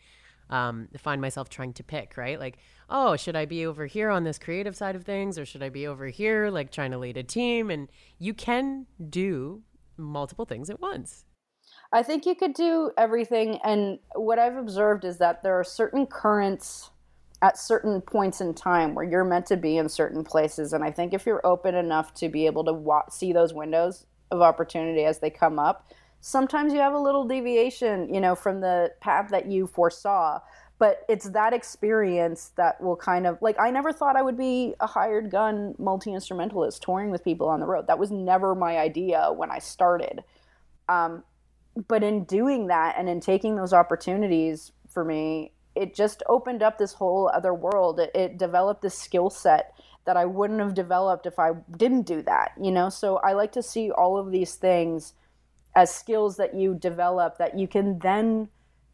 [0.50, 2.40] um, find myself trying to pick right?
[2.40, 2.58] Like
[2.90, 5.70] oh should i be over here on this creative side of things or should i
[5.70, 7.70] be over here like trying to lead a team?
[7.70, 7.90] And
[8.20, 9.64] you can do
[9.98, 11.26] multiple things at once.
[11.94, 13.60] I think you could do everything.
[13.64, 16.90] And what I've observed is that there are certain currents
[17.42, 20.74] at certain points in time where you're meant to be in certain places.
[20.74, 24.06] And I think if you're open enough to be able to wa- see those windows
[24.32, 28.62] of opportunity as they come up, sometimes you have a little deviation, you know, from
[28.62, 30.40] the path that you foresaw.
[30.80, 34.74] But it's that experience that will kind of like I never thought I would be
[34.80, 37.86] a hired gun multi instrumentalist touring with people on the road.
[37.86, 40.24] That was never my idea when I started.
[40.90, 41.24] Um,
[41.88, 46.78] but in doing that and in taking those opportunities for me, it just opened up
[46.78, 48.00] this whole other world.
[48.00, 49.74] It, it developed this skill set
[50.06, 52.90] that I wouldn't have developed if I didn't do that, you know?
[52.90, 55.14] So I like to see all of these things
[55.76, 58.50] as skills that you develop that you can then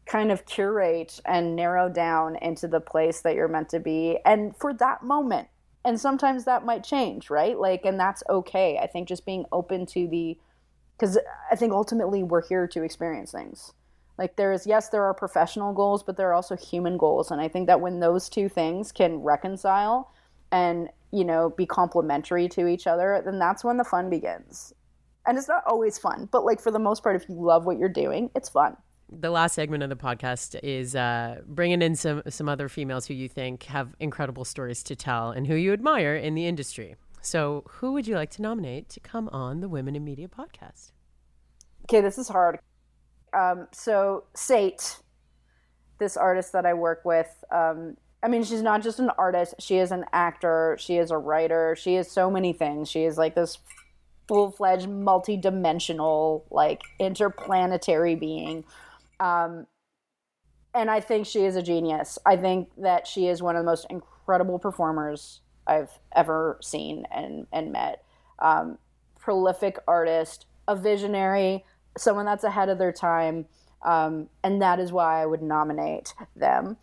[0.06, 4.56] kind of curate and narrow down into the place that you're meant to be and
[4.56, 5.48] for that moment.
[5.84, 7.58] And sometimes that might change, right?
[7.58, 8.78] Like, and that's okay.
[8.78, 10.38] I think just being open to the
[10.98, 11.16] because
[11.50, 13.72] I think ultimately we're here to experience things.
[14.18, 17.40] Like there is yes, there are professional goals, but there are also human goals, and
[17.40, 20.10] I think that when those two things can reconcile
[20.52, 24.72] and you know be complementary to each other, then that's when the fun begins.
[25.26, 27.78] And it's not always fun, but like for the most part, if you love what
[27.78, 28.76] you're doing, it's fun.
[29.10, 33.14] The last segment of the podcast is uh, bringing in some some other females who
[33.14, 36.96] you think have incredible stories to tell and who you admire in the industry.
[37.20, 40.92] So, who would you like to nominate to come on the Women in Media podcast?
[41.84, 42.58] Okay, this is hard.
[43.32, 44.98] Um, so, Sate,
[45.98, 49.78] this artist that I work with, um, I mean, she's not just an artist, she
[49.78, 52.90] is an actor, she is a writer, she is so many things.
[52.90, 53.58] She is like this
[54.26, 58.64] full fledged, multi dimensional, like interplanetary being.
[59.20, 59.66] Um,
[60.74, 62.18] and I think she is a genius.
[62.26, 67.46] I think that she is one of the most incredible performers I've ever seen and
[67.52, 68.04] and met.
[68.38, 68.78] Um,
[69.18, 71.64] prolific artist, a visionary,
[71.96, 73.46] someone that's ahead of their time,
[73.82, 76.76] um, and that is why I would nominate them.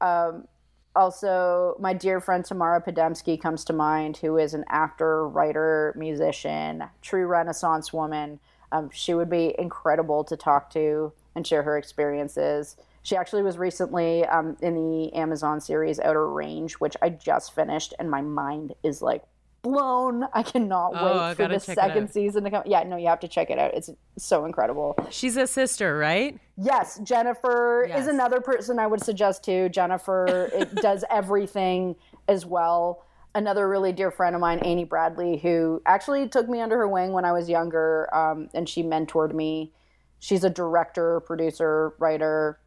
[0.00, 0.48] Um,
[0.94, 6.84] also, my dear friend Tamara Podemski comes to mind, who is an actor, writer, musician,
[7.00, 8.38] true Renaissance woman.
[8.72, 12.76] Um, she would be incredible to talk to and share her experiences.
[13.02, 17.94] She actually was recently um, in the Amazon series Outer Range, which I just finished,
[17.98, 19.24] and my mind is like
[19.62, 20.24] blown.
[20.32, 21.88] I cannot Oh, wait I for the check it out.
[21.88, 22.62] second season to come.
[22.66, 23.72] Yeah, no, you have to check it out.
[23.74, 23.88] It's
[24.18, 24.96] so incredible.
[25.10, 26.38] She's a sister, right?
[26.56, 28.02] Yes, Jennifer Yes.
[28.02, 29.68] is another person I would suggest too.
[29.68, 31.96] Jennifer it does everything
[32.28, 33.04] as well.
[33.34, 37.12] Another really dear friend of mine, Amy Bradley, who actually took me under her wing
[37.12, 39.72] when I was younger, um, and she mentored me.
[40.18, 42.58] She's a director, producer, writer.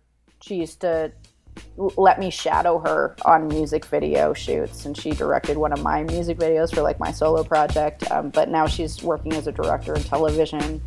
[0.41, 1.11] She used to
[1.77, 6.37] let me shadow her on music video shoots, and she directed one of my music
[6.37, 8.09] videos for like my solo project.
[8.11, 10.81] Um, but now she's working as a director in television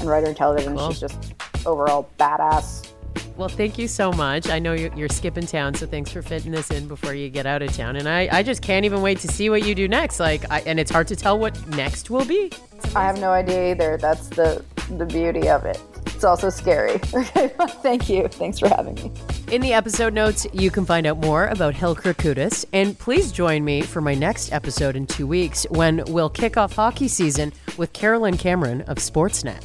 [0.00, 0.76] and writer in television.
[0.76, 0.90] Cool.
[0.90, 1.34] She's just
[1.66, 2.90] overall badass.
[3.36, 4.48] Well, thank you so much.
[4.48, 7.46] I know you're, you're skipping town, so thanks for fitting this in before you get
[7.46, 7.96] out of town.
[7.96, 10.20] And I, I just can't even wait to see what you do next.
[10.20, 12.52] Like, I, and it's hard to tell what next will be.
[12.94, 13.96] I have no idea either.
[13.96, 14.64] That's the
[14.98, 15.80] the beauty of it.
[16.24, 17.00] It's also scary.
[17.14, 17.52] Okay,
[17.82, 18.28] thank you.
[18.28, 19.12] Thanks for having me.
[19.52, 22.64] In the episode notes, you can find out more about Hill Kourkoutis.
[22.72, 26.72] And please join me for my next episode in two weeks when we'll kick off
[26.74, 29.62] hockey season with Carolyn Cameron of Sportsnet.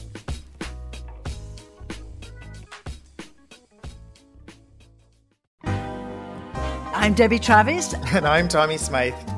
[6.93, 9.13] I'm Debbie Travis, And I'm Tommy Smythe.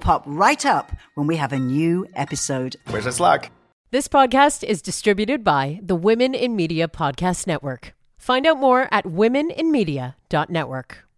[0.00, 2.76] pop right up when we have a new episode.
[2.92, 3.50] Wish us luck.
[3.92, 7.94] This podcast is distributed by the Women in Media Podcast Network.
[8.18, 11.04] Find out more at womeninmedia.network.